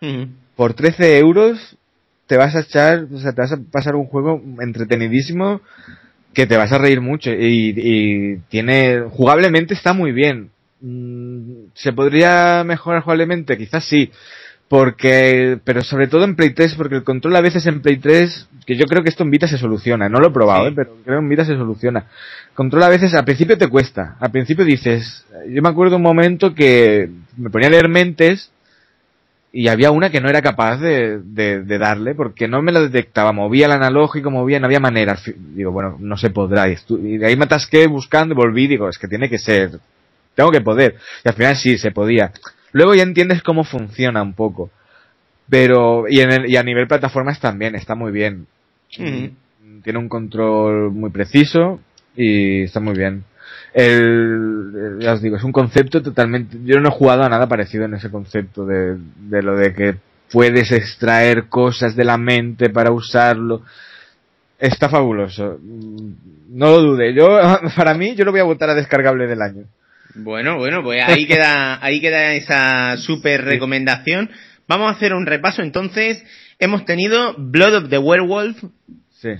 [0.00, 0.28] Ujú.
[0.54, 1.76] Por 13 euros
[2.28, 5.60] te vas a echar, o sea, te vas a pasar un juego entretenidísimo
[6.32, 10.50] que te vas a reír mucho y, y tiene, jugablemente está muy bien.
[10.80, 13.56] Mm, ¿Se podría mejorar jugablemente?
[13.56, 14.10] Quizás sí.
[14.68, 18.48] Porque, pero sobre todo en Play 3, porque el control a veces en Play 3,
[18.66, 20.70] que yo creo que esto en Vita se soluciona, no lo he probado, Sí.
[20.70, 20.72] ¿eh?
[20.74, 22.06] pero creo que en Vita se soluciona.
[22.54, 26.54] Control a veces, al principio te cuesta, al principio dices, yo me acuerdo un momento
[26.54, 28.50] que me ponía a leer mentes
[29.52, 32.82] y había una que no era capaz de, de, de darle porque no me lo
[32.82, 35.16] detectaba, movía el analógico, movía, no había manera.
[35.54, 36.68] Digo, bueno, no se podrá.
[36.68, 39.78] Y, de ahí me atasqué buscando y volví, digo, es que tiene que ser,
[40.34, 40.96] tengo que poder.
[41.24, 42.32] Y al final sí, se podía.
[42.74, 44.68] Luego ya entiendes cómo funciona un poco.
[45.48, 48.46] Pero, y, en el- y a nivel plataformas también, está muy bien.
[49.82, 51.80] Tiene un control muy preciso
[52.16, 53.24] y está muy bien.
[53.72, 57.84] El, ya os digo, es un concepto totalmente, yo no he jugado a nada parecido
[57.84, 59.96] en ese concepto de, de lo de que
[60.32, 63.62] puedes extraer cosas de la mente para usarlo.
[64.58, 65.58] Está fabuloso.
[65.62, 67.14] No lo dude.
[67.14, 67.38] Yo,
[67.76, 69.64] para mí, yo lo voy a votar a descargable del año.
[70.14, 74.30] Bueno, bueno, pues ahí queda, ahí queda esa super recomendación.
[74.66, 76.24] Vamos a hacer un repaso entonces.
[76.58, 78.62] Hemos tenido Blood of the Werewolf.
[79.10, 79.30] Sí.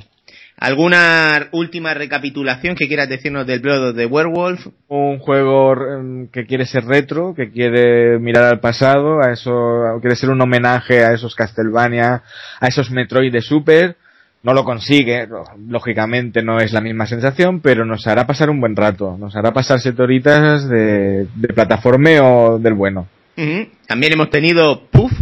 [0.56, 4.66] ¿Alguna última recapitulación que quieras decirnos del Blood of the Werewolf?
[4.88, 9.52] Un juego mm, que quiere ser retro, que quiere mirar al pasado, a eso,
[10.00, 12.22] quiere ser un homenaje a esos Castlevania,
[12.60, 13.96] a esos Metroid de Super.
[14.44, 15.26] No lo consigue,
[15.68, 19.16] lógicamente no es la misma sensación, pero nos hará pasar un buen rato.
[19.18, 23.08] Nos hará pasar siete horitas de, de plataformeo del bueno.
[23.86, 25.12] También hemos tenido Puff.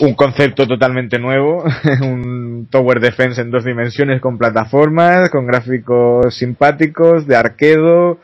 [0.00, 1.62] Un concepto totalmente nuevo,
[2.02, 8.18] un Tower Defense en dos dimensiones con plataformas, con gráficos simpáticos, de arquedo,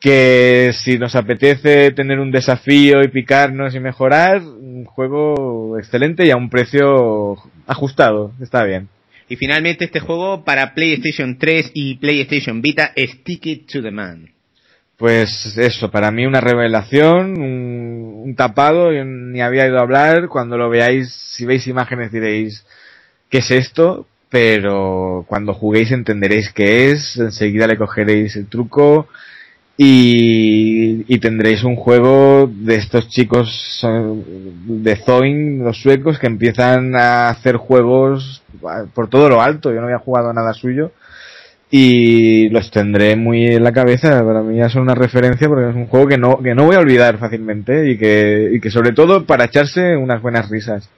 [0.00, 6.30] que si nos apetece tener un desafío y picarnos y mejorar, un juego excelente y
[6.30, 7.36] a un precio
[7.66, 8.90] ajustado, está bien.
[9.28, 14.30] Y finalmente este juego para PlayStation 3 y PlayStation Vita, Stick It to the Man.
[14.96, 20.28] Pues eso, para mí una revelación, un, un tapado, yo ni había ido a hablar,
[20.28, 22.66] cuando lo veáis, si veis imágenes diréis,
[23.30, 24.06] ¿qué es esto?
[24.28, 29.08] Pero cuando juguéis entenderéis qué es, enseguida le cogeréis el truco
[29.80, 33.80] Y, y, tendréis un juego de estos chicos
[34.66, 38.42] de Zoin, los suecos, que empiezan a hacer juegos
[38.92, 39.72] por todo lo alto.
[39.72, 40.90] Yo no había jugado nada suyo
[41.70, 44.24] y los tendré muy en la cabeza.
[44.24, 46.76] Para mí ya son una referencia porque es un juego que no, que no voy
[46.76, 50.88] a olvidar fácilmente y que, y que sobre todo para echarse unas buenas risas.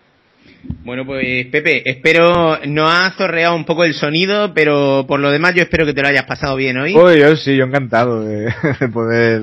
[0.85, 5.55] Bueno, pues Pepe, espero no ha zorreado un poco el sonido, pero por lo demás
[5.55, 6.93] yo espero que te lo hayas pasado bien hoy.
[6.93, 8.53] Pues yo sí, yo encantado de,
[8.93, 9.43] poder,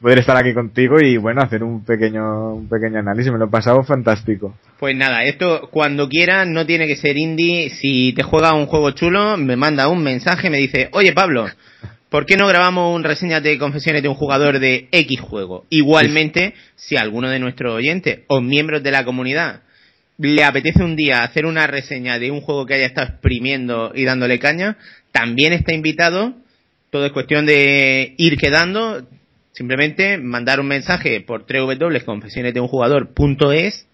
[0.00, 3.50] poder estar aquí contigo y bueno, hacer un pequeño, un pequeño análisis, me lo he
[3.50, 4.56] pasado fantástico.
[4.78, 8.90] Pues nada, esto cuando quieras no tiene que ser indie, si te juega un juego
[8.92, 11.46] chulo, me manda un mensaje, me dice, oye Pablo,
[12.10, 15.66] ¿por qué no grabamos un reseña de confesiones de un jugador de X juego?
[15.68, 19.65] Igualmente, si alguno de nuestros oyentes o miembros de la comunidad
[20.18, 24.04] le apetece un día hacer una reseña de un juego que haya estado exprimiendo y
[24.04, 24.78] dándole caña,
[25.12, 26.34] también está invitado.
[26.90, 29.06] Todo es cuestión de ir quedando.
[29.52, 33.86] Simplemente mandar un mensaje por www.confesionesdeunjugador.es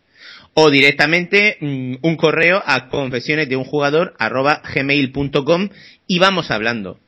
[0.55, 5.69] o directamente mm, un correo a confesionesdeunjugador.gmail.com
[6.07, 6.99] y vamos hablando.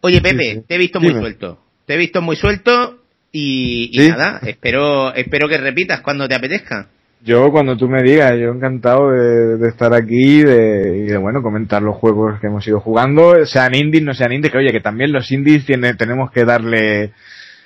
[0.00, 1.60] Oye Pepe, te he visto muy suelto.
[1.86, 3.00] Te he visto muy suelto
[3.32, 6.90] y, y nada, espero, espero que repitas cuando te apetezca.
[7.24, 11.80] Yo cuando tú me digas, yo encantado de, estar aquí de, y de bueno comentar
[11.80, 15.10] los juegos que hemos ido jugando, sean indies, no sean indies, que oye, que también
[15.10, 17.12] los indies tiene, tenemos que darle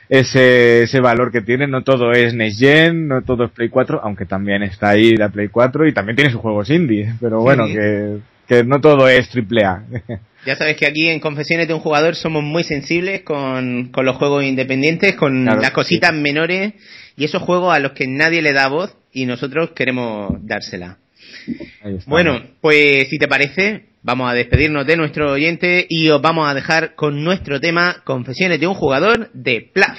[0.08, 4.00] ese, ese valor que tienen, no todo es Next Gen, no todo es Play 4,
[4.04, 7.66] aunque también está ahí la Play 4 y también tiene sus juegos indies, pero bueno,
[7.66, 9.82] que, que no todo es triple A.
[10.46, 14.16] Ya sabes que aquí en Confesiones de un Jugador somos muy sensibles con, con los
[14.16, 16.74] juegos independientes, con las cositas menores
[17.16, 20.98] y esos juegos a los que nadie le da voz y nosotros queremos dársela.
[22.06, 26.54] Bueno, pues si te parece, vamos a despedirnos de nuestro oyente y os vamos a
[26.54, 29.98] dejar con nuestro tema Confesiones de un jugador de Plaf.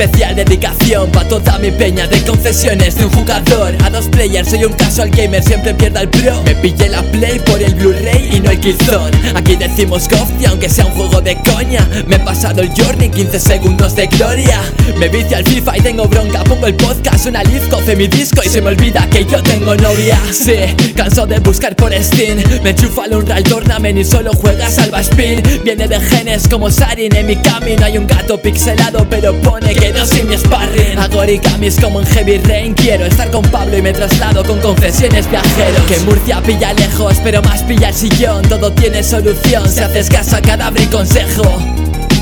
[0.00, 3.74] Especial dedicación pa' toda mi peña de confesiones de un jugador.
[3.84, 6.40] A dos players, soy un casual gamer, siempre pierda el pro.
[6.44, 9.16] Me pillé la play por el Blu-ray y no el Killzone.
[9.34, 10.08] Aquí decimos
[10.40, 11.88] y aunque sea un juego de coña.
[12.06, 14.60] Me he pasado el journey, 15 segundos de gloria.
[14.98, 18.40] Me vicio al FIFA y tengo bronca Pongo el podcast, una live, coce mi disco
[18.44, 20.18] Y se me olvida que yo tengo novia.
[20.32, 22.38] Sí, canso de buscar por Steam.
[22.62, 25.42] Me enchufa al Unreal Tournament y solo juega Salva Spin.
[25.64, 29.74] Viene de genes como Sarin, en mi camino hay un gato pixelado pero pone me
[29.92, 30.98] quedo sin mi sparring.
[30.98, 32.74] Hago origamis como en Heavy Rain.
[32.74, 35.82] Quiero estar con Pablo y me traslado con confesiones viajeros.
[35.86, 38.42] Que Murcia pilla lejos, pero más pilla el sillón.
[38.42, 39.68] Todo tiene solución.
[39.68, 41.77] Si haces caso a cada y consejo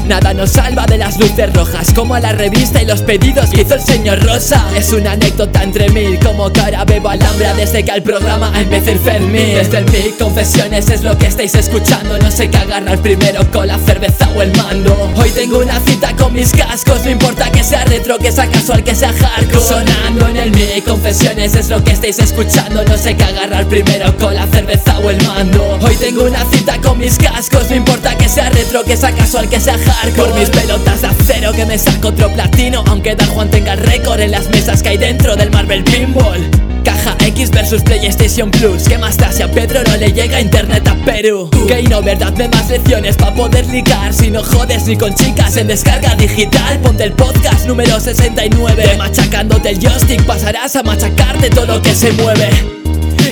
[0.06, 3.62] Nada nos salva de las luces rojas Como a la revista y los pedidos que
[3.62, 4.64] hizo el señor Rosa.
[4.76, 9.00] Es una anécdota entre mil Como ahora bebo alhambra desde que al programa empecé el
[9.00, 9.54] Fermín.
[9.56, 12.18] Desde el mic confesiones es lo que estáis escuchando.
[12.18, 15.12] No sé qué agarrar primero con la cerveza o el mando.
[15.16, 18.84] Hoy tengo una cita con mis cascos No importa que sea retro, que sea casual,
[18.84, 19.60] que sea hardcore.
[19.60, 22.84] Sonando en el mic confesiones es lo que estáis escuchando.
[22.84, 25.78] No sé qué agarrar primero con la cerveza o el mando.
[25.82, 29.48] Hoy tengo una cita con mis cascos No importa que sea retro, que sea casual,
[29.48, 33.28] que sea hardcore por mis pelotas de acero que me saco otro platino Aunque Dan
[33.28, 36.48] Juan tenga el récord en las mesas que hay dentro del Marvel Pinball.
[36.84, 40.86] Caja X versus PlayStation Plus ¿Qué más da si a Pedro no le llega internet
[40.86, 41.50] a Perú?
[41.66, 45.56] Que no verdad de más lecciones pa' poder ligar Si no jodes ni con chicas
[45.56, 46.78] en descarga digital.
[46.80, 52.12] Ponte el podcast número 69 Machacándote el joystick pasarás a machacarte todo lo que se
[52.12, 52.48] mueve.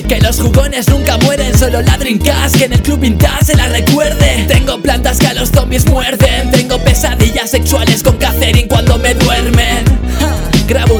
[0.07, 3.67] Que los jugones nunca mueren, solo la Dreamcast Que en el club vintage se la
[3.69, 4.34] recuerde
[5.83, 6.51] muerden.
[6.51, 8.94] Tengo pesadillas sexuales con Catherine cuando